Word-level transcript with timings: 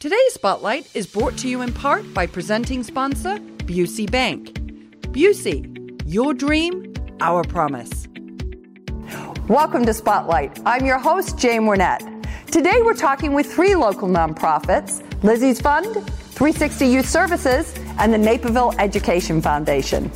Today's 0.00 0.32
Spotlight 0.32 0.88
is 0.96 1.06
brought 1.06 1.36
to 1.36 1.46
you 1.46 1.60
in 1.60 1.74
part 1.74 2.14
by 2.14 2.26
presenting 2.26 2.82
sponsor 2.82 3.36
Busey 3.66 4.10
Bank. 4.10 4.54
Busey, 5.12 6.00
your 6.06 6.32
dream, 6.32 6.94
our 7.20 7.44
promise. 7.44 8.08
Welcome 9.46 9.84
to 9.84 9.92
Spotlight. 9.92 10.58
I'm 10.64 10.86
your 10.86 10.98
host, 10.98 11.36
Jane 11.36 11.66
Wernette. 11.66 12.02
Today 12.46 12.80
we're 12.80 12.94
talking 12.94 13.34
with 13.34 13.52
three 13.52 13.74
local 13.74 14.08
nonprofits 14.08 15.02
Lizzie's 15.20 15.60
Fund, 15.60 15.92
360 15.92 16.86
Youth 16.86 17.06
Services, 17.06 17.74
and 17.98 18.10
the 18.10 18.16
Naperville 18.16 18.74
Education 18.78 19.42
Foundation. 19.42 20.10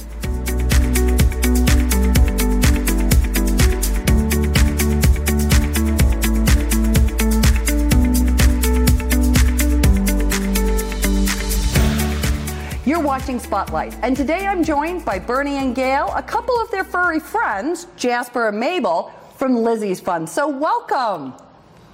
Spotlight, 13.25 13.97
and 14.03 14.15
today 14.15 14.47
I'm 14.47 14.63
joined 14.63 15.03
by 15.03 15.19
Bernie 15.19 15.57
and 15.57 15.75
Gail, 15.75 16.13
a 16.15 16.23
couple 16.23 16.61
of 16.61 16.71
their 16.71 16.85
furry 16.85 17.19
friends, 17.19 17.87
Jasper 17.97 18.49
and 18.49 18.61
Mabel, 18.61 19.11
from 19.37 19.57
Lizzie's 19.57 19.99
Fund. 19.99 20.29
So, 20.29 20.47
welcome. 20.47 21.33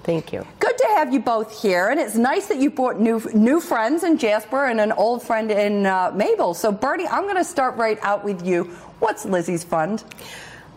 Thank 0.03 0.33
you. 0.33 0.45
Good 0.59 0.77
to 0.77 0.87
have 0.97 1.13
you 1.13 1.21
both 1.21 1.63
here, 1.63 1.89
and 1.89 2.01
it's 2.01 2.17
nice 2.17 2.49
that 2.49 2.59
you 2.59 2.69
brought 2.69 2.99
new 2.99 3.23
new 3.33 3.61
friends 3.61 4.03
in 4.03 4.19
Jasper 4.19 4.67
and 4.67 4.81
an 4.81 4.91
old 4.91 5.23
friend 5.23 5.53
in 5.53 5.87
uh, 5.87 6.11
Mabel. 6.13 6.53
So, 6.53 6.73
Bernie, 6.73 7.07
I'm 7.07 7.23
going 7.23 7.37
to 7.37 7.45
start 7.45 7.77
right 7.77 7.99
out 8.03 8.25
with 8.25 8.45
you. 8.45 8.65
What's 8.99 9.25
Lizzie's 9.25 9.63
Fund? 9.63 10.03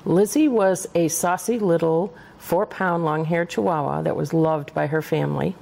Lizzie 0.05 0.49
was 0.49 0.87
a 0.93 1.07
saucy 1.07 1.57
little 1.57 2.13
four 2.37 2.67
pound 2.67 3.03
long 3.03 3.25
haired 3.25 3.49
chihuahua 3.49 4.03
that 4.03 4.15
was 4.15 4.33
loved 4.33 4.71
by 4.75 4.85
her 4.85 5.01
family. 5.01 5.55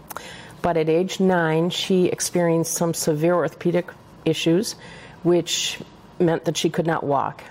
But 0.62 0.76
at 0.76 0.90
age 0.90 1.22
nine, 1.22 1.70
she 1.70 2.08
experienced 2.08 2.74
some 2.74 2.94
severe 2.94 3.36
orthopedic 3.36 3.88
issues, 4.26 4.76
which 5.24 5.80
meant 6.20 6.46
that 6.46 6.58
she 6.58 6.70
could 6.70 6.88
not 6.88 7.04
walk. 7.04 7.44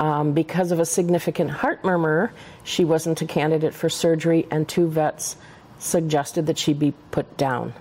Um, 0.00 0.32
because 0.32 0.72
of 0.72 0.80
a 0.80 0.86
significant 0.86 1.50
heart 1.50 1.84
murmur, 1.84 2.32
she 2.64 2.84
wasn't 2.84 3.22
a 3.22 3.26
candidate 3.26 3.74
for 3.74 3.88
surgery, 3.88 4.46
and 4.50 4.68
two 4.68 4.88
vets 4.88 5.36
suggested 5.78 6.46
that 6.46 6.58
she 6.58 6.72
be 6.72 6.92
put 7.10 7.36
down. 7.36 7.72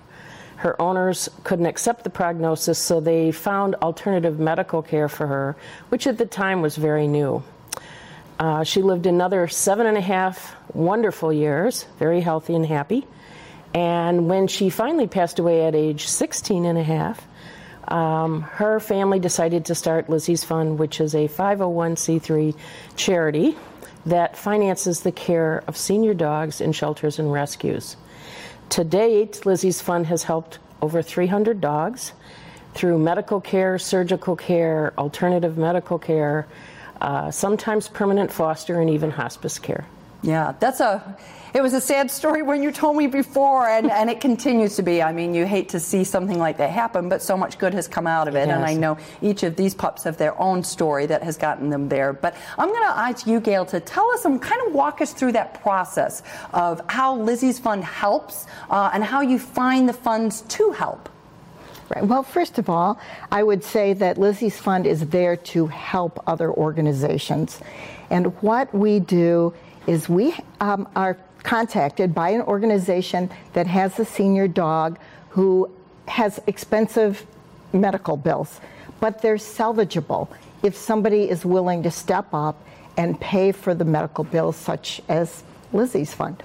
Her 0.58 0.80
owners 0.80 1.30
couldn't 1.44 1.66
accept 1.66 2.04
the 2.04 2.12
prognosis, 2.12 2.78
so 2.78 3.00
they 3.00 3.32
found 3.32 3.76
alternative 3.76 4.40
medical 4.40 4.84
care 4.84 5.10
for 5.10 5.26
her, 5.26 5.56
which 5.90 6.06
at 6.06 6.20
the 6.20 6.28
time 6.28 6.62
was 6.62 6.76
very 6.76 7.08
new. 7.08 7.44
Uh, 8.40 8.64
she 8.64 8.82
lived 8.82 9.08
another 9.08 9.48
seven 9.48 9.88
and 9.88 9.98
a 9.98 10.02
half 10.02 10.56
wonderful 10.74 11.34
years, 11.34 11.86
very 11.98 12.22
healthy 12.22 12.56
and 12.56 12.66
happy. 12.66 13.08
And 13.74 14.30
when 14.30 14.48
she 14.48 14.70
finally 14.70 15.08
passed 15.08 15.40
away 15.40 15.66
at 15.66 15.76
age 15.76 16.08
16 16.08 16.66
and 16.66 16.78
a 16.78 16.84
half, 16.84 17.26
um, 17.92 18.42
her 18.42 18.80
family 18.80 19.20
decided 19.20 19.66
to 19.66 19.76
start 19.76 20.10
Lizzie's 20.10 20.46
Fund, 20.46 20.80
which 20.80 21.02
is 21.02 21.14
a 21.14 21.28
501c3 21.28 22.56
charity 22.96 23.58
that 24.06 24.38
finances 24.38 25.02
the 25.02 25.12
care 25.12 25.64
of 25.68 25.76
senior 25.76 26.14
dogs 26.14 26.62
in 26.62 26.72
shelters 26.72 27.20
and 27.20 27.32
rescues. 27.32 27.98
To 28.70 28.86
date, 28.86 29.46
Lizzie's 29.46 29.82
Fund 29.82 30.08
has 30.08 30.24
helped 30.24 30.60
over 30.82 31.02
300 31.02 31.60
dogs 31.60 32.14
through 32.74 32.98
medical 32.98 33.42
care, 33.42 33.78
surgical 33.78 34.38
care, 34.38 34.94
alternative 34.98 35.58
medical 35.58 36.00
care, 36.00 36.48
uh, 37.02 37.30
sometimes 37.30 37.90
permanent 37.90 38.32
foster, 38.32 38.80
and 38.80 38.90
even 38.90 39.12
hospice 39.12 39.60
care. 39.60 39.86
Yeah, 40.24 40.54
that's 40.60 40.80
a. 40.80 41.18
It 41.54 41.62
was 41.62 41.74
a 41.74 41.82
sad 41.82 42.10
story 42.10 42.44
when 42.44 42.64
you 42.64 42.72
told 42.72 42.96
me 42.96 43.08
before, 43.08 43.68
and, 43.68 43.92
and 43.92 44.10
it 44.10 44.22
continues 44.22 44.78
to 44.78 44.84
be. 44.84 45.04
I 45.04 45.12
mean, 45.12 45.34
you 45.34 45.46
hate 45.46 45.68
to 45.70 45.82
see 45.82 46.06
something 46.06 46.40
like 46.40 46.56
that 46.58 46.70
happen, 46.70 47.10
but 47.10 47.22
so 47.22 47.36
much 47.36 47.58
good 47.58 47.74
has 47.74 47.90
come 47.90 48.08
out 48.08 48.30
of 48.30 48.36
it. 48.36 48.48
And 48.48 48.64
I 48.64 48.74
know 48.74 48.98
each 49.22 49.44
of 49.44 49.58
these 49.58 49.76
pups 49.76 50.06
have 50.06 50.16
their 50.16 50.40
own 50.40 50.64
story 50.64 51.08
that 51.08 51.24
has 51.24 51.36
gotten 51.36 51.70
them 51.70 51.90
there. 51.90 52.14
But 52.14 52.38
I'm 52.58 52.70
going 52.70 52.84
to 52.84 52.98
ask 52.98 53.28
you, 53.28 53.42
Gail, 53.42 53.66
to 53.66 53.82
tell 53.82 54.10
us 54.12 54.24
and 54.24 54.42
kind 54.42 54.62
of 54.66 54.74
walk 54.74 55.02
us 55.02 55.12
through 55.12 55.34
that 55.34 55.62
process 55.62 56.24
of 56.54 56.82
how 56.88 57.18
Lizzie's 57.18 57.60
Fund 57.60 57.84
helps 57.84 58.46
uh, 58.70 58.92
and 58.94 59.04
how 59.04 59.20
you 59.20 59.38
find 59.38 59.90
the 59.90 59.94
funds 59.94 60.44
to 60.44 60.72
help. 60.72 61.10
Right. 61.94 62.06
Well, 62.06 62.24
first 62.24 62.60
of 62.60 62.70
all, 62.70 62.98
I 63.30 63.44
would 63.44 63.66
say 63.66 63.92
that 63.92 64.18
Lizzie's 64.18 64.58
Fund 64.58 64.88
is 64.88 65.08
there 65.08 65.36
to 65.36 65.68
help 65.68 66.24
other 66.28 66.50
organizations. 66.50 67.60
And 68.10 68.42
what 68.42 68.74
we 68.74 69.02
do 69.02 69.54
is 69.88 70.08
we 70.08 70.36
um, 70.60 70.88
are 70.96 71.18
contacted 71.44 72.14
by 72.14 72.30
an 72.30 72.42
organization 72.42 73.30
that 73.54 73.68
has 73.68 73.98
a 74.00 74.06
senior 74.06 74.48
dog 74.48 74.98
who 75.30 75.70
has 76.08 76.40
expensive 76.48 77.26
medical 77.74 78.18
bills, 78.18 78.60
but 79.00 79.22
they're 79.22 79.36
salvageable 79.36 80.28
if 80.64 80.76
somebody 80.76 81.30
is 81.30 81.46
willing 81.46 81.84
to 81.84 81.92
step 81.92 82.28
up 82.34 82.64
and 82.98 83.20
pay 83.20 83.52
for 83.52 83.74
the 83.74 83.86
medical 83.86 84.24
bills, 84.24 84.56
such 84.56 85.02
as 85.10 85.44
Lizzie's 85.74 86.14
Fund. 86.14 86.44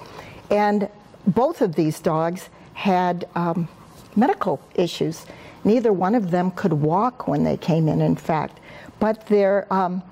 And 0.51 0.89
both 1.27 1.61
of 1.61 1.75
these 1.75 2.01
dogs 2.01 2.49
had 2.75 3.29
um, 3.35 3.69
medical 4.15 4.61
issues. 4.75 5.27
Neither 5.65 5.93
one 5.93 6.15
of 6.15 6.31
them 6.31 6.53
could 6.53 6.73
walk 6.73 7.27
when 7.27 7.45
they 7.45 7.57
came 7.57 7.89
in, 7.89 8.01
in 8.01 8.17
fact, 8.17 8.61
but 8.99 9.27
they're. 9.27 9.71
Um, 9.73 10.03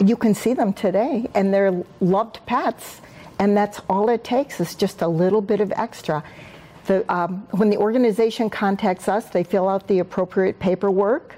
you 0.00 0.16
can 0.16 0.34
see 0.34 0.54
them 0.54 0.72
today, 0.72 1.28
and 1.34 1.52
they're 1.52 1.82
loved 2.00 2.40
pets, 2.46 3.00
and 3.38 3.56
that's 3.56 3.80
all 3.88 4.08
it 4.08 4.24
takes 4.24 4.60
is 4.60 4.74
just 4.74 5.02
a 5.02 5.08
little 5.08 5.40
bit 5.40 5.60
of 5.60 5.72
extra. 5.72 6.22
The, 6.86 7.10
um, 7.12 7.46
when 7.52 7.70
the 7.70 7.76
organization 7.78 8.50
contacts 8.50 9.08
us, 9.08 9.26
they 9.26 9.44
fill 9.44 9.68
out 9.68 9.86
the 9.86 10.00
appropriate 10.00 10.58
paperwork, 10.58 11.34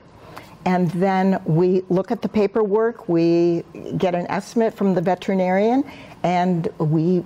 and 0.65 0.91
then 0.91 1.41
we 1.45 1.83
look 1.89 2.11
at 2.11 2.23
the 2.23 2.29
paperwork, 2.29 3.09
we 3.09 3.63
get 3.97 4.15
an 4.15 4.27
estimate 4.29 4.75
from 4.75 4.95
the 4.95 5.01
veterinarian, 5.01 5.85
and 6.23 6.69
we, 6.79 7.25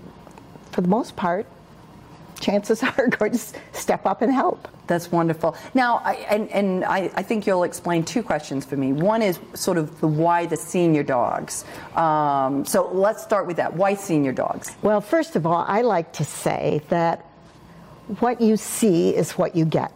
for 0.72 0.82
the 0.82 0.88
most 0.88 1.16
part, 1.16 1.46
chances 2.40 2.82
are 2.98 3.08
going 3.08 3.32
to 3.32 3.38
step 3.72 4.06
up 4.06 4.22
and 4.22 4.32
help. 4.32 4.68
That's 4.86 5.12
wonderful. 5.12 5.56
Now, 5.74 6.00
I, 6.04 6.14
and, 6.14 6.50
and 6.50 6.84
I, 6.84 7.10
I, 7.14 7.22
think 7.22 7.46
you'll 7.46 7.62
explain 7.62 8.04
two 8.04 8.24
questions 8.24 8.64
for 8.64 8.76
me. 8.76 8.92
One 8.92 9.22
is 9.22 9.38
sort 9.54 9.78
of 9.78 10.00
the 10.00 10.08
why 10.08 10.46
the 10.46 10.56
senior 10.56 11.04
dogs. 11.04 11.64
Um, 11.94 12.64
so 12.64 12.90
let's 12.92 13.22
start 13.22 13.46
with 13.46 13.58
that. 13.58 13.74
Why 13.74 13.94
senior 13.94 14.32
dogs? 14.32 14.76
Well, 14.82 15.00
first 15.00 15.36
of 15.36 15.46
all, 15.46 15.64
I 15.68 15.82
like 15.82 16.12
to 16.14 16.24
say 16.24 16.82
that 16.88 17.24
what 18.18 18.40
you 18.40 18.56
see 18.56 19.14
is 19.14 19.32
what 19.32 19.54
you 19.54 19.64
get 19.64 19.92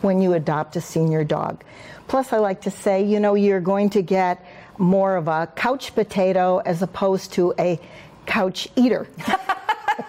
when 0.00 0.22
you 0.22 0.32
adopt 0.32 0.76
a 0.76 0.80
senior 0.80 1.24
dog. 1.24 1.62
Plus, 2.06 2.32
I 2.32 2.38
like 2.38 2.62
to 2.62 2.70
say, 2.70 3.04
you 3.04 3.20
know, 3.20 3.34
you're 3.34 3.60
going 3.60 3.90
to 3.90 4.02
get 4.02 4.44
more 4.78 5.16
of 5.16 5.28
a 5.28 5.46
couch 5.54 5.94
potato 5.94 6.58
as 6.58 6.80
opposed 6.80 7.34
to 7.34 7.52
a 7.58 7.78
couch 8.24 8.68
eater. 8.76 9.06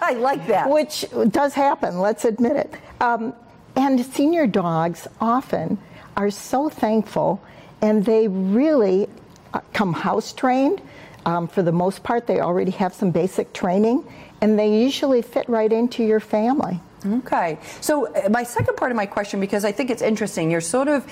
I 0.02 0.12
like 0.14 0.46
that. 0.46 0.68
Which 0.68 1.04
does 1.30 1.54
happen, 1.54 2.00
let's 2.00 2.24
admit 2.24 2.56
it. 2.56 2.74
Um, 3.00 3.34
and 3.76 4.04
senior 4.04 4.46
dogs 4.46 5.06
often 5.20 5.78
are 6.16 6.30
so 6.30 6.68
thankful 6.68 7.40
and 7.82 8.04
they 8.04 8.28
really 8.28 9.08
uh, 9.54 9.60
come 9.72 9.92
house 9.92 10.32
trained. 10.32 10.82
Um, 11.26 11.48
for 11.48 11.62
the 11.62 11.72
most 11.72 12.02
part, 12.02 12.26
they 12.26 12.40
already 12.40 12.70
have 12.72 12.94
some 12.94 13.10
basic 13.10 13.52
training 13.52 14.04
and 14.40 14.58
they 14.58 14.82
usually 14.82 15.22
fit 15.22 15.48
right 15.48 15.70
into 15.70 16.02
your 16.02 16.20
family. 16.20 16.80
Okay. 17.06 17.58
So 17.80 18.12
uh, 18.12 18.28
my 18.28 18.42
second 18.42 18.76
part 18.76 18.90
of 18.90 18.96
my 18.96 19.06
question, 19.06 19.40
because 19.40 19.64
I 19.64 19.72
think 19.72 19.90
it's 19.90 20.02
interesting, 20.02 20.50
you're 20.50 20.60
sort 20.60 20.88
of 20.88 21.06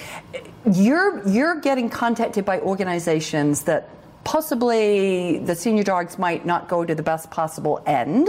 you're 0.70 1.26
you're 1.26 1.60
getting 1.60 1.88
contacted 1.88 2.44
by 2.44 2.60
organizations 2.60 3.62
that 3.62 3.88
possibly 4.24 5.38
the 5.38 5.54
senior 5.54 5.84
dogs 5.84 6.18
might 6.18 6.44
not 6.44 6.68
go 6.68 6.84
to 6.84 6.94
the 6.94 7.02
best 7.02 7.30
possible 7.30 7.82
end 7.86 8.28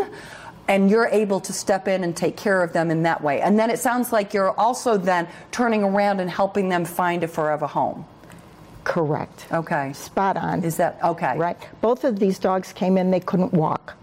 and 0.70 0.88
you're 0.90 1.08
able 1.08 1.40
to 1.42 1.52
step 1.52 1.88
in 1.88 2.04
and 2.04 2.16
take 2.16 2.38
care 2.38 2.62
of 2.62 2.72
them 2.74 2.92
in 2.92 3.02
that 3.04 3.22
way. 3.22 3.42
And 3.42 3.58
then 3.58 3.72
it 3.72 3.80
sounds 3.80 4.14
like 4.14 4.36
you're 4.36 4.52
also 4.52 4.98
then 4.98 5.28
turning 5.52 5.84
around 5.84 6.22
and 6.22 6.30
helping 6.30 6.70
them 6.70 6.86
find 6.86 7.24
a 7.24 7.28
forever 7.28 7.66
home. 7.66 8.06
Correct. 8.84 9.48
Okay. 9.52 9.92
Spot 9.94 10.38
on. 10.38 10.64
Is 10.64 10.78
that 10.78 11.00
okay? 11.04 11.36
Right. 11.38 11.58
Both 11.82 12.04
of 12.04 12.20
these 12.20 12.38
dogs 12.38 12.72
came 12.72 12.98
in, 12.98 13.10
they 13.10 13.20
couldn't 13.20 13.52
walk. 13.52 13.96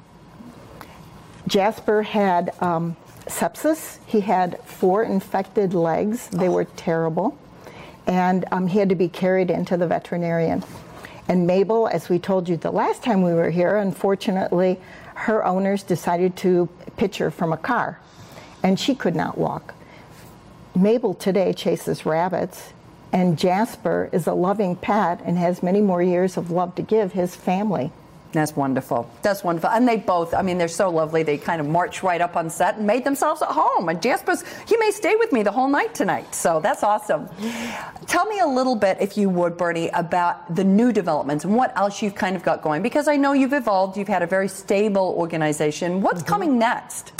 Jasper 1.46 2.02
had 2.02 2.52
um, 2.61 2.96
sepsis. 3.26 3.99
He 4.06 4.20
had 4.20 4.61
four 4.64 5.05
infected 5.05 5.73
legs. 5.73 6.29
They 6.29 6.49
oh. 6.49 6.52
were 6.52 6.64
terrible. 6.64 7.38
And 8.08 8.44
um, 8.50 8.67
he 8.67 8.81
had 8.81 8.88
to 8.88 8.96
be 8.96 9.08
carried 9.08 9.50
into 9.50 9.76
the 9.76 9.87
veterinarian. 9.87 10.64
And 11.28 11.46
Mabel, 11.46 11.88
as 11.88 12.08
we 12.08 12.19
told 12.19 12.49
you 12.49 12.56
the 12.56 12.70
last 12.70 13.02
time 13.02 13.23
we 13.23 13.34
were 13.34 13.50
here, 13.50 13.76
unfortunately, 13.76 14.78
her 15.14 15.44
owners 15.44 15.82
decided 15.82 16.37
to 16.37 16.69
pitch 16.96 17.19
her 17.19 17.31
from 17.31 17.52
a 17.52 17.56
car, 17.56 17.99
and 18.62 18.78
she 18.78 18.94
could 18.94 19.17
not 19.17 19.37
walk. 19.37 19.75
Mabel 20.75 21.14
today 21.14 21.52
chases 21.52 22.06
rabbits, 22.06 22.73
and 23.12 23.38
Jasper 23.38 24.08
is 24.12 24.26
a 24.26 24.34
loving 24.34 24.76
pet 24.76 25.20
and 25.25 25.38
has 25.38 25.62
many 25.62 25.81
more 25.81 26.02
years 26.02 26.37
of 26.37 26.50
love 26.50 26.75
to 26.75 26.82
give 26.82 27.12
his 27.12 27.34
family. 27.34 27.90
That's 28.37 28.55
wonderful. 28.55 29.11
That's 29.23 29.43
wonderful. 29.43 29.71
And 29.71 29.88
they 29.88 29.97
both, 29.97 30.35
I 30.35 30.43
mean, 30.43 30.59
they're 30.59 30.69
so 30.69 30.91
lovely. 30.91 31.23
They 31.23 31.38
kind 31.38 31.59
of 31.59 31.67
marched 31.67 32.03
right 32.03 32.21
up 32.21 32.37
on 32.37 32.50
set 32.50 32.77
and 32.77 32.87
made 32.87 33.03
themselves 33.03 33.41
at 33.41 33.49
home. 33.49 33.88
And 33.88 34.03
Jasper's, 34.03 34.44
he 34.69 34.77
may 34.77 34.91
stay 34.91 35.17
with 35.17 35.33
me 35.33 35.43
the 35.43 35.53
whole 35.53 35.69
night 35.69 35.94
tonight. 35.94 36.35
So 36.35 36.61
that's 36.61 36.83
awesome. 36.83 37.29
Tell 38.06 38.27
me 38.27 38.41
a 38.41 38.47
little 38.47 38.77
bit, 38.77 38.99
if 39.00 39.17
you 39.17 39.31
would, 39.31 39.56
Bernie, 39.56 39.88
about 39.88 40.55
the 40.55 40.65
new 40.65 40.93
developments 40.93 41.44
and 41.44 41.56
what 41.56 41.75
else 41.79 42.03
you've 42.03 42.15
kind 42.15 42.37
of 42.37 42.43
got 42.43 42.61
going. 42.61 42.83
Because 42.83 43.09
I 43.09 43.17
know 43.17 43.33
you've 43.33 43.55
evolved, 43.55 43.97
you've 43.97 44.06
had 44.09 44.23
a 44.23 44.27
very 44.27 44.49
stable 44.49 45.15
organization. 45.17 46.03
What's 46.03 46.21
mm-hmm. 46.21 46.29
coming 46.29 46.59
next? 46.59 47.12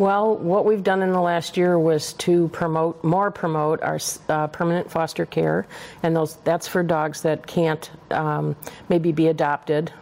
Well, 0.00 0.34
what 0.34 0.64
we've 0.64 0.82
done 0.82 1.02
in 1.02 1.12
the 1.12 1.20
last 1.20 1.58
year 1.58 1.78
was 1.78 2.14
to 2.14 2.48
promote 2.48 3.04
more 3.04 3.30
promote 3.30 3.82
our 3.82 3.98
uh, 4.30 4.46
permanent 4.46 4.90
foster 4.90 5.26
care, 5.26 5.66
and 6.02 6.16
those 6.16 6.36
that's 6.36 6.66
for 6.66 6.82
dogs 6.82 7.20
that 7.20 7.46
can't 7.46 7.90
um, 8.10 8.56
maybe 8.88 9.12
be 9.12 9.28
adopted 9.28 9.92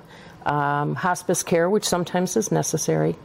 um, 0.48 0.94
hospice 0.94 1.42
care, 1.42 1.70
which 1.70 1.84
sometimes 1.84 2.36
is 2.36 2.50
necessary. 2.50 3.16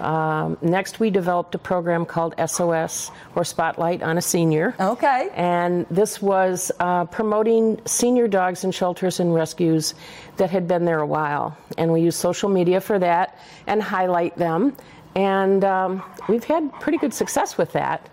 Um, 0.00 0.58
next, 0.62 0.98
we 0.98 1.10
developed 1.10 1.54
a 1.54 1.58
program 1.58 2.06
called 2.06 2.34
SOS 2.44 3.10
or 3.36 3.44
Spotlight 3.44 4.02
on 4.02 4.18
a 4.18 4.22
Senior. 4.22 4.74
Okay. 4.80 5.30
And 5.34 5.86
this 5.90 6.20
was 6.20 6.72
uh, 6.80 7.04
promoting 7.04 7.80
senior 7.84 8.26
dogs 8.26 8.64
in 8.64 8.72
shelters 8.72 9.20
and 9.20 9.32
rescues 9.32 9.94
that 10.38 10.50
had 10.50 10.66
been 10.66 10.84
there 10.84 11.00
a 11.00 11.06
while. 11.06 11.56
And 11.78 11.92
we 11.92 12.00
use 12.00 12.16
social 12.16 12.48
media 12.48 12.80
for 12.80 12.98
that 12.98 13.38
and 13.66 13.82
highlight 13.82 14.36
them. 14.36 14.76
And 15.14 15.62
um, 15.62 16.02
we've 16.28 16.44
had 16.44 16.72
pretty 16.80 16.98
good 16.98 17.14
success 17.14 17.56
with 17.58 17.72
that. 17.72 18.08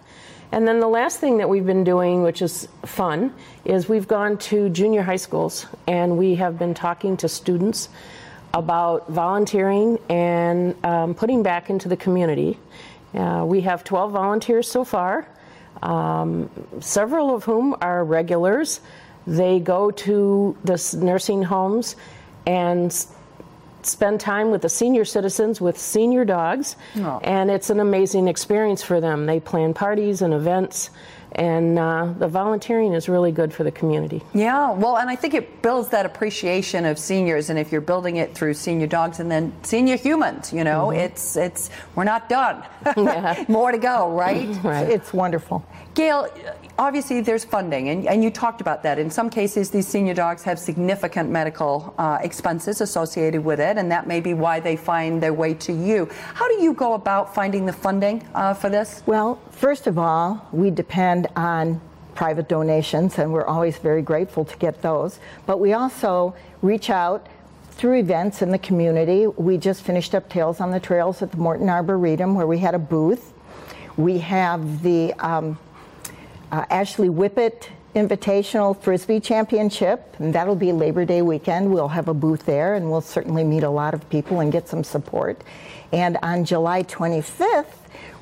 And 0.52 0.68
then 0.68 0.80
the 0.80 0.88
last 0.88 1.20
thing 1.20 1.38
that 1.38 1.48
we've 1.48 1.66
been 1.66 1.84
doing, 1.84 2.24
which 2.24 2.42
is 2.42 2.68
fun, 2.86 3.34
is 3.66 3.88
we've 3.88 4.08
gone 4.08 4.38
to 4.38 4.70
junior 4.70 5.04
high 5.04 5.16
schools 5.16 5.68
and 5.88 6.18
we 6.18 6.36
have 6.36 6.58
been 6.58 6.74
talking 6.74 7.18
to 7.18 7.30
students 7.30 7.90
about 8.54 9.10
volunteering 9.10 10.00
and 10.10 10.76
um, 10.84 11.14
putting 11.14 11.44
back 11.44 11.70
into 11.70 11.88
the 11.88 11.98
community. 11.98 12.58
Uh, 13.14 13.44
we 13.46 13.62
have 13.62 13.84
12 13.84 14.12
volunteers 14.12 14.70
so 14.70 14.84
far, 14.84 15.28
um, 15.82 16.50
several 16.80 17.34
of 17.34 17.44
whom 17.44 17.76
are 17.82 18.04
regulars. 18.04 18.82
They 19.28 19.60
go 19.60 19.92
to 19.92 20.58
the 20.64 20.98
nursing 21.00 21.44
homes 21.44 21.96
and 22.46 22.94
spend 23.82 24.20
time 24.20 24.52
with 24.52 24.62
the 24.62 24.70
senior 24.70 25.06
citizens 25.06 25.62
with 25.62 25.78
senior 25.78 26.26
dogs, 26.26 26.76
oh. 26.98 27.20
and 27.24 27.50
it's 27.50 27.70
an 27.70 27.80
amazing 27.80 28.28
experience 28.28 28.84
for 28.84 29.00
them. 29.00 29.26
They 29.26 29.40
plan 29.40 29.74
parties 29.74 30.22
and 30.22 30.34
events 30.34 30.90
and 31.34 31.78
uh, 31.78 32.14
the 32.18 32.28
volunteering 32.28 32.94
is 32.94 33.08
really 33.08 33.32
good 33.32 33.54
for 33.54 33.64
the 33.64 33.72
community. 33.72 34.22
Yeah, 34.34 34.72
well, 34.72 34.98
and 34.98 35.10
I 35.10 35.16
think 35.16 35.34
it 35.34 35.62
builds 35.62 35.90
that 35.90 36.06
appreciation 36.06 36.86
of 36.86 36.98
seniors, 36.98 37.50
and 37.50 37.60
if 37.60 37.72
you're 37.72 37.82
building 37.82 38.18
it 38.18 38.36
through 38.36 38.56
senior 38.56 38.88
dogs 38.88 39.20
and 39.20 39.30
then 39.30 39.54
senior 39.64 39.96
humans, 39.96 40.52
you 40.52 40.64
know, 40.64 40.88
mm-hmm. 40.88 41.00
it's 41.00 41.36
it's 41.36 41.70
we're 41.96 42.04
not 42.04 42.30
done. 42.30 42.64
yeah. 42.98 43.46
More 43.48 43.72
to 43.72 43.78
go, 43.78 44.12
right? 44.12 44.48
right? 44.64 44.90
It's 44.90 45.14
wonderful. 45.14 45.66
Gail, 45.94 46.28
obviously 46.80 47.20
there's 47.20 47.44
funding, 47.44 47.90
and, 47.90 48.08
and 48.08 48.24
you 48.24 48.32
talked 48.32 48.62
about 48.62 48.82
that. 48.84 48.98
In 48.98 49.12
some 49.12 49.30
cases, 49.30 49.70
these 49.70 49.86
senior 49.86 50.14
dogs 50.14 50.44
have 50.44 50.58
significant 50.58 51.30
medical 51.30 51.94
uh, 51.98 52.18
expenses 52.24 52.80
associated 52.82 53.44
with 53.44 53.60
it, 53.60 53.78
and 53.78 53.92
that 53.92 54.08
may 54.08 54.22
be 54.22 54.34
why 54.34 54.60
they 54.62 54.78
find 54.78 55.22
their 55.22 55.34
way 55.34 55.54
to 55.56 55.74
you. 55.74 56.10
How 56.34 56.48
do 56.48 56.64
you 56.64 56.74
go 56.74 56.94
about 56.94 57.36
finding 57.36 57.66
the 57.66 57.74
funding 57.74 58.26
uh, 58.34 58.54
for 58.54 58.70
this? 58.70 59.04
Well, 59.06 59.40
first 59.52 59.86
of 59.88 60.00
all, 60.00 60.48
we 60.54 60.72
depend 60.72 61.28
on 61.36 61.82
private 62.16 62.48
donations, 62.48 63.20
and 63.20 63.32
we're 63.32 63.46
always 63.46 63.78
very 63.78 64.02
grateful 64.02 64.46
to 64.46 64.58
get 64.58 64.82
those. 64.82 65.20
But 65.46 65.60
we 65.60 65.74
also 65.74 66.34
reach 66.62 66.90
out 66.90 67.28
through 67.72 68.00
events 68.00 68.42
in 68.42 68.52
the 68.52 68.58
community. 68.58 69.28
We 69.28 69.58
just 69.58 69.84
finished 69.84 70.16
up 70.16 70.30
Tales 70.30 70.60
on 70.62 70.72
the 70.72 70.80
Trails 70.80 71.22
at 71.22 71.32
the 71.32 71.38
Morton 71.38 71.70
Arboretum, 71.70 72.36
where 72.36 72.48
we 72.48 72.58
had 72.58 72.74
a 72.74 72.80
booth. 72.80 73.34
We 73.98 74.20
have 74.20 74.82
the 74.82 75.14
um, 75.14 75.58
uh, 76.52 76.66
Ashley 76.70 77.10
Whippet 77.10 77.70
Invitational 77.96 78.80
Frisbee 78.80 79.20
Championship, 79.20 80.16
and 80.20 80.34
that'll 80.34 80.56
be 80.56 80.72
Labor 80.72 81.06
Day 81.06 81.22
weekend. 81.22 81.74
We'll 81.74 81.88
have 81.88 82.08
a 82.08 82.14
booth 82.14 82.46
there, 82.46 82.76
and 82.76 82.92
we'll 82.92 83.02
certainly 83.02 83.44
meet 83.44 83.64
a 83.64 83.70
lot 83.70 83.94
of 83.94 84.08
people 84.10 84.40
and 84.40 84.52
get 84.52 84.68
some 84.68 84.84
support. 84.84 85.44
And 85.92 86.18
on 86.22 86.46
July 86.46 86.84
25th, 86.84 87.66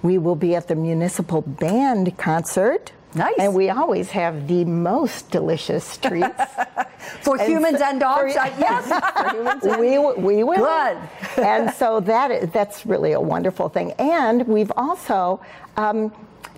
we 0.02 0.18
will 0.18 0.36
be 0.36 0.56
at 0.56 0.68
the 0.68 0.76
Municipal 0.76 1.42
Band 1.42 2.18
concert. 2.18 2.94
Nice. 3.14 3.36
And 3.40 3.54
we 3.54 3.70
always 3.70 4.12
have 4.12 4.48
the 4.48 4.64
most 4.64 5.32
delicious 5.32 5.98
treats. 5.98 6.28
for 7.22 7.38
and 7.38 7.50
humans 7.50 7.80
so, 7.80 7.86
and 7.86 8.00
dogs, 8.00 8.34
for, 8.34 8.40
yes. 8.60 8.88
for 8.88 9.30
humans 9.36 9.64
we, 9.80 9.98
we 9.98 10.44
will. 10.44 10.58
Good. 10.58 10.98
and 11.44 11.74
so 11.74 12.00
that 12.02 12.54
that's 12.54 12.86
really 12.86 13.12
a 13.12 13.22
wonderful 13.22 13.70
thing. 13.70 13.94
And 13.94 14.48
we've 14.48 14.72
also 14.78 15.42
um, 15.76 16.14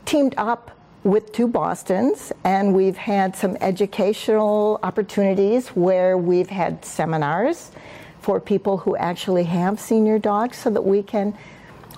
teamed 0.06 0.36
up 0.38 0.79
with 1.10 1.32
two 1.32 1.48
Bostons, 1.48 2.32
and 2.44 2.74
we've 2.76 2.98
had 2.98 3.36
some 3.36 3.58
educational 3.62 4.80
opportunities 4.84 5.70
where 5.70 6.18
we've 6.18 6.50
had 6.50 6.86
seminars 6.86 7.72
for 8.22 8.40
people 8.40 8.78
who 8.78 8.96
actually 8.96 9.46
have 9.46 9.80
senior 9.80 10.20
dogs 10.20 10.58
so 10.58 10.70
that 10.70 10.84
we 10.84 11.02
can 11.02 11.36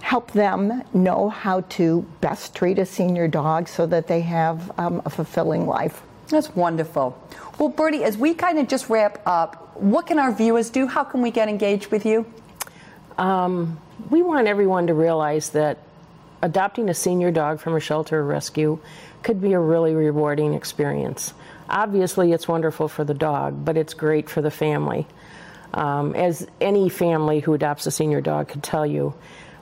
help 0.02 0.32
them 0.32 0.84
know 0.94 1.30
how 1.30 1.62
to 1.62 2.06
best 2.22 2.56
treat 2.56 2.80
a 2.80 2.86
senior 2.86 3.28
dog 3.28 3.68
so 3.68 3.86
that 3.86 4.08
they 4.08 4.22
have 4.22 4.72
um, 4.80 5.02
a 5.06 5.10
fulfilling 5.10 5.68
life. 5.68 6.02
That's 6.30 6.56
wonderful. 6.56 7.18
Well, 7.60 7.70
Bertie, 7.70 8.04
as 8.04 8.18
we 8.18 8.34
kind 8.34 8.58
of 8.60 8.68
just 8.68 8.90
wrap 8.90 9.22
up, 9.26 9.76
what 9.76 10.08
can 10.08 10.20
our 10.20 10.32
viewers 10.32 10.70
do? 10.70 10.88
How 10.88 11.04
can 11.04 11.22
we 11.22 11.32
get 11.32 11.50
engaged 11.50 11.92
with 11.92 12.06
you? 12.06 12.26
Um, 13.18 13.78
we 14.10 14.22
want 14.22 14.48
everyone 14.48 14.88
to 14.88 14.94
realize 14.94 15.50
that 15.52 15.78
adopting 16.42 16.90
a 16.90 16.94
senior 16.94 17.32
dog 17.32 17.60
from 17.60 17.76
a 17.76 17.80
shelter 17.80 18.20
or 18.20 18.26
rescue 18.26 18.80
could 19.24 19.42
be 19.42 19.54
a 19.54 19.60
really 19.60 19.94
rewarding 19.94 20.54
experience. 20.54 21.34
Obviously, 21.70 22.32
it's 22.32 22.48
wonderful 22.48 22.88
for 22.88 23.04
the 23.04 23.14
dog, 23.14 23.64
but 23.64 23.78
it's 23.78 23.94
great 23.94 24.30
for 24.30 24.42
the 24.42 24.52
family. 24.52 25.08
Um, 25.74 26.16
as 26.16 26.46
any 26.60 26.90
family 26.90 27.40
who 27.40 27.54
adopts 27.54 27.88
a 27.88 27.92
senior 27.92 28.20
dog 28.20 28.50
could 28.50 28.62
tell 28.62 28.86
you. 28.86 29.14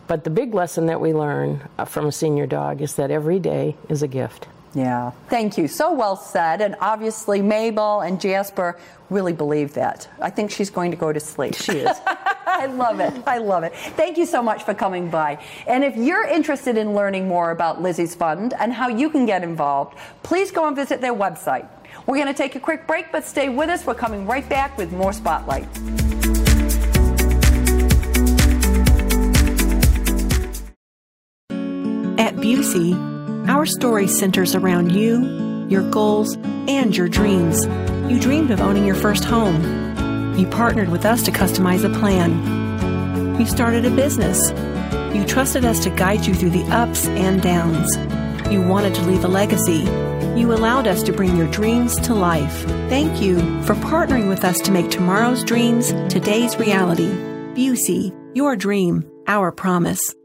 But 0.07 0.23
the 0.23 0.31
big 0.31 0.55
lesson 0.55 0.87
that 0.87 0.99
we 0.99 1.13
learn 1.13 1.61
uh, 1.77 1.85
from 1.85 2.07
a 2.07 2.11
senior 2.11 2.47
dog 2.47 2.81
is 2.81 2.95
that 2.95 3.11
every 3.11 3.37
day 3.37 3.75
is 3.89 4.01
a 4.01 4.07
gift. 4.07 4.47
Yeah. 4.73 5.11
Thank 5.29 5.57
you. 5.57 5.67
So 5.67 5.93
well 5.93 6.15
said. 6.15 6.61
And 6.61 6.75
obviously, 6.79 7.43
Mabel 7.43 8.01
and 8.01 8.19
Jasper 8.19 8.77
really 9.11 9.33
believe 9.33 9.73
that. 9.73 10.09
I 10.19 10.31
think 10.31 10.49
she's 10.49 10.71
going 10.71 10.91
to 10.91 10.97
go 10.97 11.13
to 11.13 11.19
sleep. 11.19 11.55
She 11.55 11.73
is. 11.73 11.95
I 12.45 12.65
love 12.65 12.99
it. 12.99 13.13
I 13.27 13.37
love 13.37 13.63
it. 13.63 13.75
Thank 13.75 14.17
you 14.17 14.25
so 14.25 14.41
much 14.41 14.63
for 14.63 14.73
coming 14.73 15.09
by. 15.09 15.43
And 15.67 15.83
if 15.83 15.95
you're 15.95 16.25
interested 16.25 16.77
in 16.77 16.93
learning 16.93 17.27
more 17.27 17.51
about 17.51 17.81
Lizzie's 17.81 18.15
Fund 18.15 18.53
and 18.59 18.73
how 18.73 18.87
you 18.87 19.09
can 19.09 19.25
get 19.25 19.43
involved, 19.43 19.97
please 20.23 20.51
go 20.51 20.67
and 20.67 20.75
visit 20.75 21.01
their 21.01 21.13
website. 21.13 21.67
We're 22.05 22.17
going 22.17 22.27
to 22.27 22.33
take 22.33 22.55
a 22.55 22.59
quick 22.59 22.87
break, 22.87 23.11
but 23.11 23.25
stay 23.25 23.49
with 23.49 23.69
us. 23.69 23.85
We're 23.85 23.95
coming 23.95 24.25
right 24.25 24.47
back 24.47 24.77
with 24.77 24.91
more 24.91 25.13
Spotlight. 25.13 25.67
At 32.19 32.35
Busey, 32.35 33.49
our 33.49 33.65
story 33.65 34.07
centers 34.07 34.55
around 34.55 34.91
you, 34.91 35.67
your 35.69 35.89
goals, 35.89 36.35
and 36.67 36.95
your 36.95 37.07
dreams. 37.07 37.65
You 38.11 38.19
dreamed 38.19 38.51
of 38.51 38.59
owning 38.59 38.85
your 38.85 38.95
first 38.95 39.23
home 39.23 39.88
you 40.37 40.47
partnered 40.47 40.89
with 40.89 41.05
us 41.05 41.23
to 41.23 41.31
customize 41.31 41.83
a 41.83 41.99
plan. 41.99 43.39
You 43.39 43.45
started 43.45 43.85
a 43.85 43.91
business. 43.91 44.51
You 45.15 45.25
trusted 45.25 45.65
us 45.65 45.83
to 45.83 45.89
guide 45.89 46.25
you 46.25 46.33
through 46.33 46.51
the 46.51 46.63
ups 46.65 47.07
and 47.07 47.41
downs. 47.41 47.95
You 48.51 48.61
wanted 48.61 48.95
to 48.95 49.01
leave 49.03 49.23
a 49.23 49.27
legacy. 49.27 49.85
You 50.39 50.53
allowed 50.53 50.87
us 50.87 51.03
to 51.03 51.13
bring 51.13 51.35
your 51.35 51.49
dreams 51.51 51.95
to 52.01 52.13
life. 52.13 52.63
Thank 52.89 53.21
you 53.21 53.37
for 53.63 53.75
partnering 53.75 54.29
with 54.29 54.43
us 54.43 54.59
to 54.61 54.71
make 54.71 54.89
tomorrow's 54.89 55.43
dreams 55.43 55.91
today's 56.11 56.57
reality. 56.57 57.09
Busey, 57.53 58.15
your 58.33 58.55
dream, 58.55 59.09
our 59.27 59.51
promise. 59.51 60.15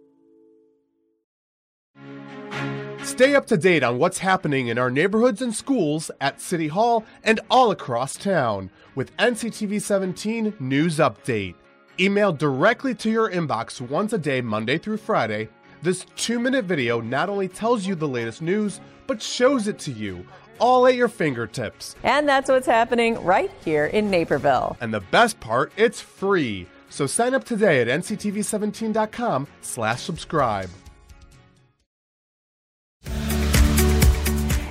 Stay 3.15 3.37
up 3.37 3.47
to 3.47 3.57
date 3.57 3.85
on 3.85 3.97
what's 3.97 4.19
happening 4.19 4.67
in 4.67 4.77
our 4.77 4.91
neighborhoods 4.91 5.41
and 5.41 5.55
schools 5.55 6.11
at 6.21 6.41
City 6.41 6.67
Hall 6.67 7.05
and 7.23 7.39
all 7.49 7.71
across 7.71 8.17
town 8.17 8.71
with 8.97 9.17
NCTV 9.19 9.81
17 9.81 10.55
News 10.59 10.99
Update. 10.99 11.55
Emailed 12.01 12.39
directly 12.39 12.93
to 12.97 13.09
your 13.09 13.31
inbox 13.31 13.81
once 13.81 14.13
a 14.13 14.19
day, 14.19 14.41
Monday 14.41 14.79
through 14.79 14.97
Friday, 14.97 15.49
this 15.81 16.05
two 16.17 16.41
minute 16.41 16.65
video 16.65 17.01
not 17.01 17.29
only 17.29 17.47
tells 17.47 17.87
you 17.87 17.95
the 17.95 18.09
latest 18.09 18.43
news, 18.43 18.81
but 19.07 19.23
shows 19.23 19.69
it 19.69 19.79
to 19.79 19.93
you 19.93 20.27
all 20.59 20.85
at 20.89 20.97
your 20.97 21.07
fingertips. 21.07 21.95
And 22.03 22.29
that's 22.29 22.51
what's 22.51 22.67
happening 22.67 23.25
right 23.25 23.53
here 23.65 23.87
in 23.87 24.11
Naperville. 24.11 24.77
And 24.81 24.93
the 24.93 25.05
best 25.13 25.39
part, 25.39 25.73
it's 25.77 26.01
free. 26.01 26.67
So 26.91 27.07
sign 27.07 27.33
up 27.33 27.45
today 27.45 27.81
at 27.81 27.87
nctv17.com 27.87 29.47
slash 29.61 30.03
subscribe. 30.03 30.69